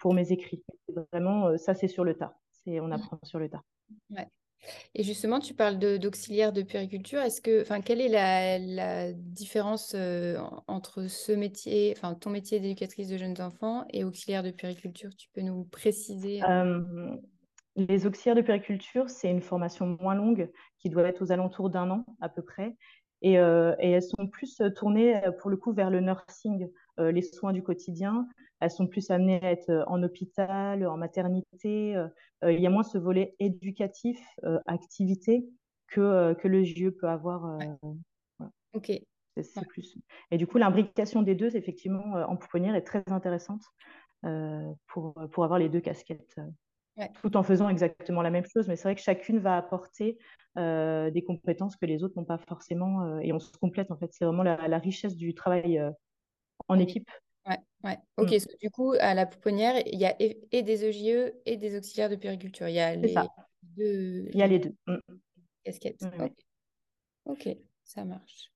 pour 0.00 0.12
mes 0.12 0.32
écrits. 0.32 0.64
Vraiment, 1.12 1.56
ça, 1.56 1.74
c'est 1.74 1.88
sur 1.88 2.04
le 2.04 2.14
tas. 2.14 2.36
On 2.66 2.88
mmh. 2.88 2.92
apprend 2.92 3.18
sur 3.22 3.38
le 3.38 3.48
tas. 3.48 3.62
Ouais. 4.10 4.26
Et 4.94 5.02
justement, 5.02 5.40
tu 5.40 5.54
parles 5.54 5.78
d'auxiliaire 5.98 6.52
de, 6.52 6.62
périculture. 6.62 7.20
Est-ce 7.20 7.40
que, 7.40 7.62
enfin, 7.62 7.80
quelle 7.80 8.00
est 8.00 8.08
la, 8.08 9.12
différence 9.12 9.94
euh, 9.94 10.38
entre 10.66 11.06
ce 11.06 11.32
métier, 11.32 11.94
enfin, 11.96 12.14
ton 12.14 12.30
métier 12.30 12.60
d'éducatrice 12.60 13.08
de 13.08 13.16
jeunes 13.16 13.40
enfants 13.40 13.84
et 13.90 14.04
auxiliaire 14.04 14.42
de 14.42 14.50
périculture 14.50 15.10
Tu 15.16 15.28
peux 15.32 15.40
nous 15.40 15.64
préciser 15.64 16.42
euh, 16.42 16.80
Les 17.76 18.06
auxiliaires 18.06 18.36
de 18.36 18.42
périculture, 18.42 19.08
c'est 19.08 19.30
une 19.30 19.42
formation 19.42 19.98
moins 20.00 20.14
longue 20.14 20.50
qui 20.78 20.90
doit 20.90 21.04
être 21.04 21.22
aux 21.22 21.32
alentours 21.32 21.70
d'un 21.70 21.90
an 21.90 22.04
à 22.20 22.28
peu 22.28 22.42
près. 22.42 22.76
Et, 23.22 23.38
euh, 23.38 23.74
et, 23.80 23.90
elles 23.90 24.02
sont 24.02 24.26
plus 24.28 24.62
tournées 24.76 25.20
pour 25.40 25.50
le 25.50 25.56
coup 25.56 25.72
vers 25.72 25.90
le 25.90 26.00
nursing, 26.00 26.68
les 26.98 27.22
soins 27.22 27.52
du 27.52 27.62
quotidien, 27.62 28.26
elles 28.60 28.70
sont 28.70 28.86
plus 28.86 29.10
amenées 29.10 29.40
à 29.42 29.50
être 29.50 29.70
euh, 29.70 29.84
en 29.86 30.02
hôpital, 30.02 30.86
en 30.86 30.96
maternité. 30.96 31.96
Euh, 31.96 32.06
euh, 32.44 32.52
il 32.52 32.60
y 32.60 32.66
a 32.66 32.70
moins 32.70 32.82
ce 32.82 32.98
volet 32.98 33.34
éducatif, 33.38 34.18
activité, 34.66 35.46
que, 35.88 36.34
que 36.34 36.48
le 36.48 36.62
JE 36.62 36.90
peut 36.90 37.08
avoir. 37.08 37.58
Ok. 38.74 38.92
C'est 39.42 39.66
plus. 39.68 39.96
Et 40.30 40.36
du 40.36 40.46
coup, 40.46 40.58
l'imbrication 40.58 41.22
des 41.22 41.34
deux, 41.34 41.56
effectivement, 41.56 42.12
en 42.14 42.36
pouponnière 42.36 42.74
est 42.74 42.82
très 42.82 43.02
intéressante 43.08 43.62
pour, 44.86 45.14
pour 45.32 45.44
avoir 45.44 45.58
les 45.58 45.68
deux 45.68 45.80
casquettes. 45.80 46.36
tout 47.22 47.36
en 47.36 47.42
faisant 47.42 47.68
exactement 47.68 48.22
la 48.22 48.30
même 48.30 48.44
chose. 48.46 48.68
Mais 48.68 48.76
c'est 48.76 48.84
vrai 48.84 48.94
que 48.94 49.00
chacune 49.00 49.38
va 49.38 49.56
apporter 49.56 50.18
des 50.56 51.24
compétences 51.26 51.76
que 51.76 51.86
les 51.86 52.02
autres 52.04 52.14
n'ont 52.16 52.24
pas 52.24 52.38
forcément 52.38 53.18
et 53.20 53.32
on 53.32 53.38
se 53.38 53.56
complète 53.58 53.90
en 53.90 53.96
fait. 53.96 54.12
C'est 54.12 54.24
vraiment 54.24 54.42
la, 54.42 54.68
la, 54.68 54.78
richesse 54.78 55.16
du 55.16 55.34
travail 55.34 55.80
en 56.68 56.78
équipe 56.78 57.10
Ouais, 57.84 57.90
ouais. 57.90 57.98
Ok, 58.16 58.32
mmh. 58.32 58.56
du 58.60 58.70
coup, 58.70 58.94
à 58.98 59.14
la 59.14 59.26
pouponnière, 59.26 59.82
il 59.86 59.98
y 59.98 60.04
a 60.04 60.14
et, 60.20 60.62
des 60.62 60.84
EJE 60.84 61.32
et 61.46 61.56
des 61.56 61.76
auxiliaires 61.76 62.10
de 62.10 62.16
périculture. 62.16 62.68
Il 62.68 62.74
y 62.74 62.80
a 62.80 62.94
les 62.94 63.14
deux. 63.62 64.28
Il 64.32 64.36
y 64.36 64.42
a 64.42 64.46
les 64.46 64.58
deux. 64.58 64.74
Mmh. 64.86 64.98
Casquettes. 65.64 66.04
ok, 67.24 67.48
ça 67.84 68.04
marche. 68.04 68.50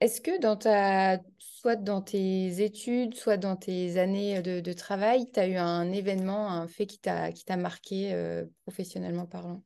Est-ce 0.00 0.20
que 0.20 0.38
dans 0.38 0.56
ta, 0.56 1.18
soit 1.38 1.76
dans 1.76 2.02
tes 2.02 2.62
études, 2.62 3.14
soit 3.14 3.38
dans 3.38 3.56
tes 3.56 3.96
années 3.96 4.42
de, 4.42 4.72
travail, 4.72 5.30
tu 5.32 5.40
as 5.40 5.48
eu 5.48 5.56
un 5.56 5.90
événement, 5.92 6.50
un 6.50 6.68
fait 6.68 6.86
qui 6.86 6.98
t'a 7.00 7.56
marqué 7.56 8.12
euh, 8.12 8.44
professionnellement 8.64 9.26
parlant? 9.26 9.62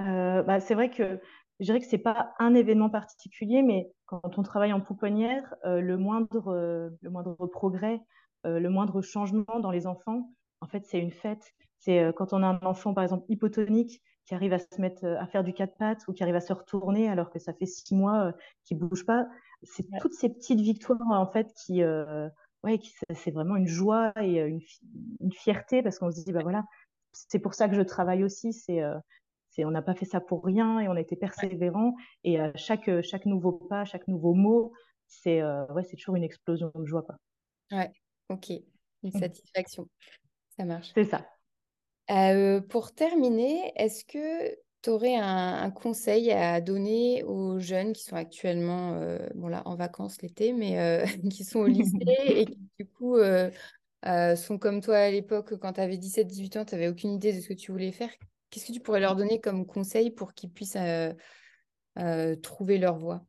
Euh, 0.00 0.42
bah, 0.42 0.60
C'est 0.60 0.74
vrai 0.74 0.90
que 0.90 1.20
je 1.60 1.64
dirais 1.64 1.80
que 1.80 1.86
c'est 1.86 1.98
pas 1.98 2.34
un 2.38 2.54
événement 2.54 2.90
particulier, 2.90 3.62
mais 3.62 3.90
quand 4.22 4.38
on 4.38 4.42
travaille 4.42 4.72
en 4.72 4.80
pouponnière, 4.80 5.54
euh, 5.64 5.80
le, 5.80 5.96
moindre, 5.96 6.48
euh, 6.48 6.90
le 7.00 7.10
moindre 7.10 7.34
progrès, 7.46 8.00
euh, 8.46 8.58
le 8.58 8.70
moindre 8.70 9.02
changement 9.02 9.60
dans 9.60 9.70
les 9.70 9.86
enfants, 9.86 10.30
en 10.60 10.66
fait, 10.66 10.84
c'est 10.86 10.98
une 10.98 11.12
fête. 11.12 11.52
C'est 11.78 12.12
quand 12.16 12.32
on 12.32 12.42
a 12.42 12.46
un 12.46 12.58
enfant, 12.62 12.94
par 12.94 13.04
exemple, 13.04 13.26
hypotonique, 13.28 14.00
qui 14.24 14.34
arrive 14.34 14.54
à 14.54 14.58
se 14.58 14.80
mettre 14.80 15.04
à 15.04 15.26
faire 15.26 15.44
du 15.44 15.52
quatre 15.52 15.76
pattes 15.76 16.08
ou 16.08 16.14
qui 16.14 16.22
arrive 16.22 16.36
à 16.36 16.40
se 16.40 16.54
retourner 16.54 17.10
alors 17.10 17.28
que 17.28 17.38
ça 17.38 17.52
fait 17.52 17.66
six 17.66 17.94
mois 17.94 18.32
qu'il 18.64 18.78
bouge 18.78 19.04
pas. 19.04 19.28
C'est 19.62 19.84
toutes 20.00 20.14
ces 20.14 20.30
petites 20.30 20.60
victoires, 20.60 20.98
en 21.10 21.26
fait, 21.26 21.52
qui, 21.52 21.84
ouais, 21.84 22.80
c'est 23.12 23.32
vraiment 23.32 23.56
une 23.56 23.66
joie 23.66 24.14
et 24.22 24.38
une, 24.38 24.60
une 25.20 25.32
fierté 25.32 25.82
parce 25.82 25.98
qu'on 25.98 26.10
se 26.10 26.24
dit, 26.24 26.32
bah 26.32 26.40
voilà, 26.42 26.64
c'est 27.12 27.38
pour 27.38 27.52
ça 27.52 27.68
que 27.68 27.74
je 27.74 27.82
travaille 27.82 28.24
aussi. 28.24 28.54
C'est 28.54 28.80
on 29.58 29.70
n'a 29.70 29.82
pas 29.82 29.94
fait 29.94 30.06
ça 30.06 30.20
pour 30.20 30.44
rien 30.44 30.80
et 30.80 30.88
on 30.88 30.92
a 30.92 31.00
été 31.00 31.16
persévérant. 31.16 31.94
Et 32.24 32.40
à 32.40 32.54
chaque, 32.56 32.90
chaque 33.02 33.26
nouveau 33.26 33.52
pas, 33.52 33.84
chaque 33.84 34.08
nouveau 34.08 34.34
mot, 34.34 34.72
c'est 35.06 35.40
euh, 35.40 35.66
ouais, 35.66 35.84
c'est 35.84 35.96
toujours 35.96 36.16
une 36.16 36.24
explosion 36.24 36.72
de 36.74 36.84
joie. 36.84 37.02
Quoi. 37.02 37.16
Ouais, 37.72 37.92
ok. 38.28 38.50
Une 38.50 39.10
mmh. 39.10 39.20
satisfaction. 39.20 39.88
Ça 40.56 40.64
marche. 40.64 40.92
C'est 40.94 41.04
ça. 41.04 41.26
Euh, 42.10 42.60
pour 42.60 42.94
terminer, 42.94 43.72
est-ce 43.76 44.04
que 44.04 44.56
tu 44.82 44.90
aurais 44.90 45.16
un, 45.16 45.70
conseil 45.70 46.30
à 46.30 46.60
donner 46.60 47.24
aux 47.24 47.58
jeunes 47.58 47.92
qui 47.94 48.02
sont 48.02 48.16
actuellement 48.16 48.94
euh, 48.94 49.18
bon 49.34 49.48
là, 49.48 49.62
en 49.64 49.76
vacances 49.76 50.20
l'été, 50.20 50.52
mais 50.52 51.04
qui 51.32 51.44
sont 51.44 51.60
au 51.60 51.66
lycée 51.66 51.98
et 52.26 52.46
qui 52.46 52.58
du 52.78 52.86
coup 52.86 53.16
sont 54.36 54.58
comme 54.58 54.82
toi 54.82 54.96
à 54.96 55.10
l'époque 55.10 55.56
quand 55.58 55.74
tu 55.74 55.80
avais 55.80 55.96
17-18 55.96 56.58
ans, 56.58 56.64
tu 56.64 56.74
n'avais 56.74 56.88
aucune 56.88 57.12
idée 57.12 57.32
de 57.32 57.40
ce 57.40 57.48
que 57.48 57.54
tu 57.54 57.72
voulais 57.72 57.92
faire? 57.92 58.10
Qu'est-ce 58.54 58.68
que 58.68 58.72
tu 58.72 58.78
pourrais 58.78 59.00
leur 59.00 59.16
donner 59.16 59.40
comme 59.40 59.66
conseil 59.66 60.12
pour 60.12 60.32
qu'ils 60.32 60.52
puissent 60.52 60.76
euh, 60.76 61.12
euh, 61.98 62.36
trouver 62.36 62.78
leur 62.78 62.96
voie? 62.96 63.24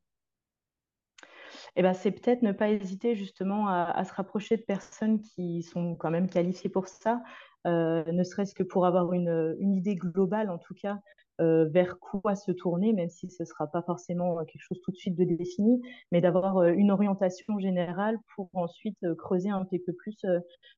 Eh 1.75 1.81
ben, 1.81 1.93
c'est 1.95 2.11
peut-être 2.11 2.43
ne 2.43 2.51
pas 2.51 2.69
hésiter 2.69 3.15
justement 3.15 3.67
à, 3.67 4.05
se 4.05 4.13
rapprocher 4.13 4.55
de 4.55 4.61
personnes 4.61 5.19
qui 5.19 5.63
sont 5.63 5.95
quand 5.95 6.11
même 6.11 6.29
qualifiées 6.29 6.69
pour 6.69 6.87
ça, 6.87 7.23
euh, 7.65 8.03
ne 8.11 8.23
serait-ce 8.23 8.53
que 8.53 8.61
pour 8.61 8.85
avoir 8.85 9.13
une, 9.13 9.55
idée 9.59 9.95
globale 9.95 10.51
en 10.51 10.59
tout 10.59 10.75
cas 10.75 10.99
vers 11.39 11.97
quoi 11.99 12.35
se 12.35 12.51
tourner, 12.51 12.93
même 12.93 13.09
si 13.09 13.29
ce 13.31 13.43
ne 13.43 13.47
sera 13.47 13.65
pas 13.65 13.81
forcément 13.81 14.45
quelque 14.45 14.61
chose 14.61 14.79
tout 14.83 14.91
de 14.91 14.95
suite 14.95 15.15
de 15.15 15.25
défini, 15.25 15.81
mais 16.11 16.21
d'avoir 16.21 16.63
une 16.63 16.91
orientation 16.91 17.57
générale 17.59 18.19
pour 18.35 18.49
ensuite 18.53 18.99
creuser 19.17 19.49
un 19.49 19.65
petit 19.65 19.79
peu 19.79 19.91
plus 19.91 20.23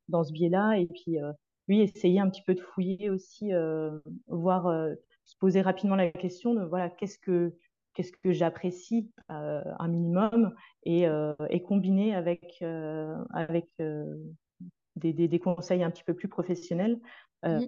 dans 0.07 0.23
ce 0.23 0.31
biais-là 0.31 0.79
et 0.79 0.87
puis 0.87 1.19
oui, 1.67 1.81
essayer 1.81 2.19
un 2.19 2.29
petit 2.29 2.43
peu 2.43 2.53
de 2.53 2.61
fouiller 2.61 3.09
aussi, 3.09 3.51
voir, 4.27 4.71
se 5.25 5.35
poser 5.37 5.61
rapidement 5.61 5.95
la 5.95 6.11
question 6.11 6.53
de 6.53 6.63
voilà, 6.63 6.89
qu'est-ce 6.89 7.19
que 7.19 7.53
qu'est-ce 7.93 8.11
que 8.11 8.31
j'apprécie 8.31 9.11
un 9.29 9.87
minimum 9.87 10.53
et, 10.83 11.05
et 11.49 11.61
combiner 11.63 12.15
avec, 12.15 12.63
avec 13.33 13.67
des, 14.95 15.13
des, 15.13 15.39
conseils 15.39 15.83
un 15.83 15.89
petit 15.89 16.03
peu 16.03 16.13
plus 16.13 16.27
professionnels 16.27 16.99
mmh. 17.43 17.65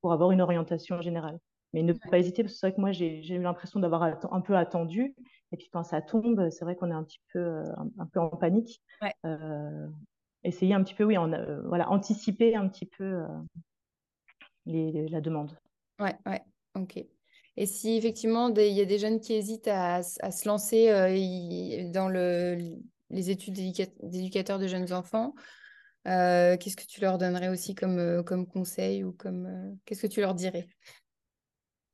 pour 0.00 0.12
avoir 0.12 0.30
une 0.30 0.40
orientation 0.40 1.02
générale. 1.02 1.40
Mais 1.74 1.82
ne 1.82 1.92
pas 1.92 2.18
hésiter, 2.18 2.42
parce 2.42 2.54
que 2.54 2.60
c'est 2.60 2.68
vrai 2.68 2.76
que 2.76 2.80
moi, 2.80 2.92
j'ai 2.92 3.34
eu 3.34 3.42
l'impression 3.42 3.80
d'avoir 3.80 4.02
un 4.02 4.40
peu 4.40 4.56
attendu. 4.56 5.14
Et 5.52 5.56
puis 5.56 5.68
quand 5.72 5.82
ça 5.82 6.00
tombe, 6.00 6.48
c'est 6.50 6.64
vrai 6.64 6.76
qu'on 6.76 6.90
est 6.90 6.94
un 6.94 7.04
petit 7.04 7.20
peu, 7.32 7.62
un, 7.98 8.06
peu 8.06 8.20
en 8.20 8.30
panique. 8.30 8.82
Essayer 10.44 10.74
un 10.74 10.82
petit 10.82 10.94
peu, 10.94 11.04
oui, 11.04 11.16
en, 11.16 11.30
voilà, 11.66 11.90
anticiper 11.90 12.54
un 12.54 12.68
petit 12.68 12.86
peu 12.86 13.22
les, 14.66 15.08
la 15.08 15.20
demande. 15.20 15.58
Ouais, 15.98 16.16
ouais, 16.26 16.42
ok. 16.74 16.98
Et 17.56 17.66
si 17.66 17.96
effectivement 17.96 18.50
il 18.54 18.72
y 18.72 18.80
a 18.80 18.84
des 18.84 18.98
jeunes 18.98 19.20
qui 19.20 19.34
hésitent 19.34 19.68
à, 19.68 19.96
à 19.96 20.30
se 20.30 20.48
lancer 20.48 21.90
dans 21.92 22.08
le, 22.08 22.56
les 23.10 23.30
études 23.30 23.54
d'éducateurs 23.54 24.58
de 24.58 24.68
jeunes 24.68 24.92
enfants, 24.92 25.34
euh, 26.06 26.56
qu'est-ce 26.56 26.76
que 26.76 26.86
tu 26.86 27.00
leur 27.00 27.18
donnerais 27.18 27.48
aussi 27.48 27.74
comme, 27.74 27.98
euh, 27.98 28.22
comme 28.22 28.46
conseil 28.46 29.04
ou 29.04 29.12
comme 29.12 29.46
euh, 29.46 29.74
qu'est-ce 29.84 30.02
que 30.02 30.06
tu 30.06 30.20
leur 30.20 30.34
dirais? 30.34 30.68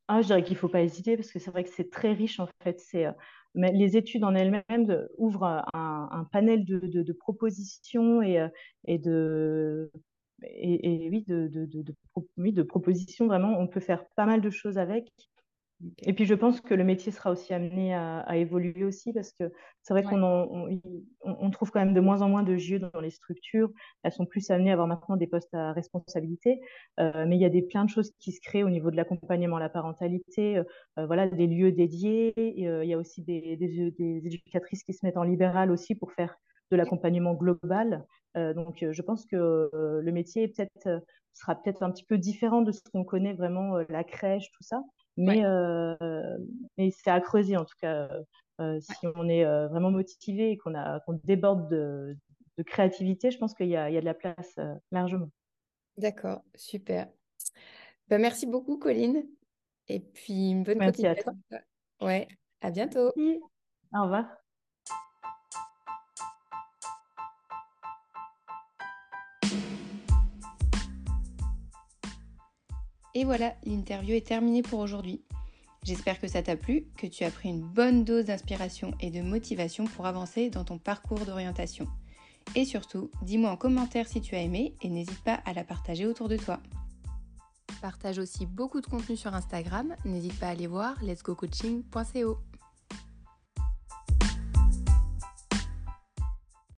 Ah, 0.06 0.20
Je 0.20 0.26
dirais 0.26 0.44
qu'il 0.44 0.54
ne 0.54 0.58
faut 0.58 0.68
pas 0.68 0.82
hésiter 0.82 1.16
parce 1.16 1.32
que 1.32 1.38
c'est 1.38 1.50
vrai 1.50 1.64
que 1.64 1.70
c'est 1.70 1.90
très 1.90 2.12
riche 2.12 2.38
en 2.38 2.48
fait. 2.62 2.78
C'est, 2.78 3.06
les 3.54 3.96
études 3.96 4.24
en 4.24 4.34
elles-mêmes 4.34 5.06
ouvrent 5.16 5.64
un, 5.74 6.28
panel 6.32 6.64
de, 6.64 7.12
propositions 7.12 8.22
et, 8.22 8.48
de 8.86 9.90
de 12.52 12.62
propositions 12.62 13.26
vraiment. 13.26 13.58
On 13.58 13.66
peut 13.66 13.80
faire 13.80 14.04
pas 14.16 14.26
mal 14.26 14.40
de 14.40 14.50
choses 14.50 14.78
avec. 14.78 15.12
Et 16.02 16.12
puis 16.12 16.24
je 16.24 16.34
pense 16.34 16.60
que 16.60 16.74
le 16.74 16.84
métier 16.84 17.12
sera 17.12 17.30
aussi 17.30 17.52
amené 17.52 17.94
à, 17.94 18.36
évoluer 18.36 18.84
aussi 18.84 19.12
parce 19.12 19.32
que 19.32 19.52
c'est 19.82 19.92
vrai 19.92 20.02
qu'on 20.02 20.80
on, 21.22 21.50
trouve 21.50 21.70
quand 21.70 21.80
même 21.80 21.94
de 21.94 22.00
moins 22.00 22.22
en 22.22 22.28
moins 22.28 22.42
de 22.42 22.56
JE 22.56 22.76
dans 22.76 23.00
les 23.00 23.10
structures. 23.10 23.70
Elles 24.02 24.12
sont 24.12 24.26
plus 24.26 24.50
amenées 24.50 24.70
à 24.70 24.74
avoir 24.74 24.88
maintenant 24.88 25.16
des 25.16 25.26
postes 25.26 25.52
à 25.54 25.72
responsabilité. 25.72 26.60
Euh, 27.00 27.24
mais 27.26 27.36
il 27.36 27.40
y 27.40 27.44
a 27.44 27.50
des, 27.50 27.62
plein 27.62 27.84
de 27.84 27.90
choses 27.90 28.12
qui 28.18 28.32
se 28.32 28.40
créent 28.40 28.62
au 28.62 28.70
niveau 28.70 28.90
de 28.90 28.96
l'accompagnement 28.96 29.56
à 29.56 29.60
la 29.60 29.68
parentalité, 29.68 30.58
euh, 30.58 30.64
euh, 30.98 31.06
voilà, 31.06 31.28
des 31.28 31.46
lieux 31.46 31.72
dédiés. 31.72 32.32
il 32.36 32.88
y 32.88 32.94
a 32.94 32.98
aussi 32.98 33.22
des, 33.22 33.56
des, 33.56 34.26
éducatrices 34.26 34.82
qui 34.84 34.92
se 34.92 35.04
mettent 35.04 35.16
en 35.16 35.22
libéral 35.22 35.70
aussi 35.70 35.94
pour 35.94 36.12
faire 36.12 36.36
de 36.70 36.76
l'accompagnement 36.76 37.34
global. 37.34 38.04
donc 38.34 38.84
je 38.90 39.02
pense 39.02 39.26
que 39.26 39.70
le 39.72 40.12
métier 40.12 40.48
peut-être 40.48 41.02
sera 41.34 41.54
peut-être 41.54 41.82
un 41.82 41.90
petit 41.90 42.04
peu 42.04 42.18
différent 42.18 42.62
de 42.62 42.72
ce 42.72 42.80
qu'on 42.92 43.04
connaît 43.04 43.34
vraiment, 43.34 43.78
la 43.88 44.02
crèche, 44.02 44.50
tout 44.52 44.62
ça. 44.62 44.82
Mais, 45.16 45.44
euh, 45.44 46.38
mais 46.76 46.90
c'est 46.90 47.10
à 47.10 47.20
creuser 47.20 47.56
en 47.56 47.64
tout 47.64 47.76
cas. 47.80 48.08
Euh, 48.60 48.78
si 48.80 49.06
on 49.16 49.28
est 49.28 49.44
euh, 49.44 49.68
vraiment 49.68 49.90
motivé 49.90 50.52
et 50.52 50.56
qu'on 50.56 50.74
qu'on 51.06 51.20
déborde 51.24 51.68
de, 51.70 52.16
de, 52.58 52.62
créativité, 52.62 53.30
je 53.30 53.38
pense 53.38 53.54
qu'il 53.54 53.66
y, 53.66 53.70
y, 53.70 53.76
a 53.76 53.90
de 53.90 54.04
la 54.04 54.14
place 54.14 54.58
largement. 54.92 55.28
D'accord, 55.96 56.42
super. 56.54 57.08
Ben, 58.08 58.20
merci 58.20 58.46
beaucoup, 58.46 58.78
Colline. 58.78 59.24
Et 59.88 60.00
puis, 60.00 60.50
une 60.50 60.62
bonne 60.62 60.78
merci 60.78 61.06
À 61.06 61.14
toi. 61.14 61.32
Ouais, 62.00 62.28
à 62.60 62.70
bientôt. 62.70 63.12
Au 63.92 64.02
revoir. 64.02 64.43
Et 73.14 73.24
voilà, 73.24 73.54
l'interview 73.64 74.14
est 74.14 74.26
terminée 74.26 74.62
pour 74.62 74.80
aujourd'hui. 74.80 75.22
J'espère 75.84 76.18
que 76.18 76.26
ça 76.26 76.42
t'a 76.42 76.56
plu, 76.56 76.86
que 76.96 77.06
tu 77.06 77.24
as 77.24 77.30
pris 77.30 77.50
une 77.50 77.60
bonne 77.60 78.04
dose 78.04 78.24
d'inspiration 78.24 78.92
et 79.00 79.10
de 79.10 79.20
motivation 79.20 79.84
pour 79.84 80.06
avancer 80.06 80.50
dans 80.50 80.64
ton 80.64 80.78
parcours 80.78 81.20
d'orientation. 81.26 81.86
Et 82.56 82.64
surtout, 82.64 83.10
dis-moi 83.22 83.50
en 83.50 83.56
commentaire 83.56 84.08
si 84.08 84.20
tu 84.20 84.34
as 84.34 84.40
aimé 84.40 84.74
et 84.82 84.88
n'hésite 84.88 85.22
pas 85.22 85.40
à 85.44 85.52
la 85.52 85.62
partager 85.62 86.06
autour 86.06 86.28
de 86.28 86.36
toi. 86.36 86.60
Partage 87.82 88.18
aussi 88.18 88.46
beaucoup 88.46 88.80
de 88.80 88.86
contenu 88.86 89.16
sur 89.16 89.34
Instagram, 89.34 89.94
n'hésite 90.04 90.38
pas 90.38 90.46
à 90.48 90.50
aller 90.50 90.66
voir 90.66 91.02
letsgocoaching.co. 91.02 92.38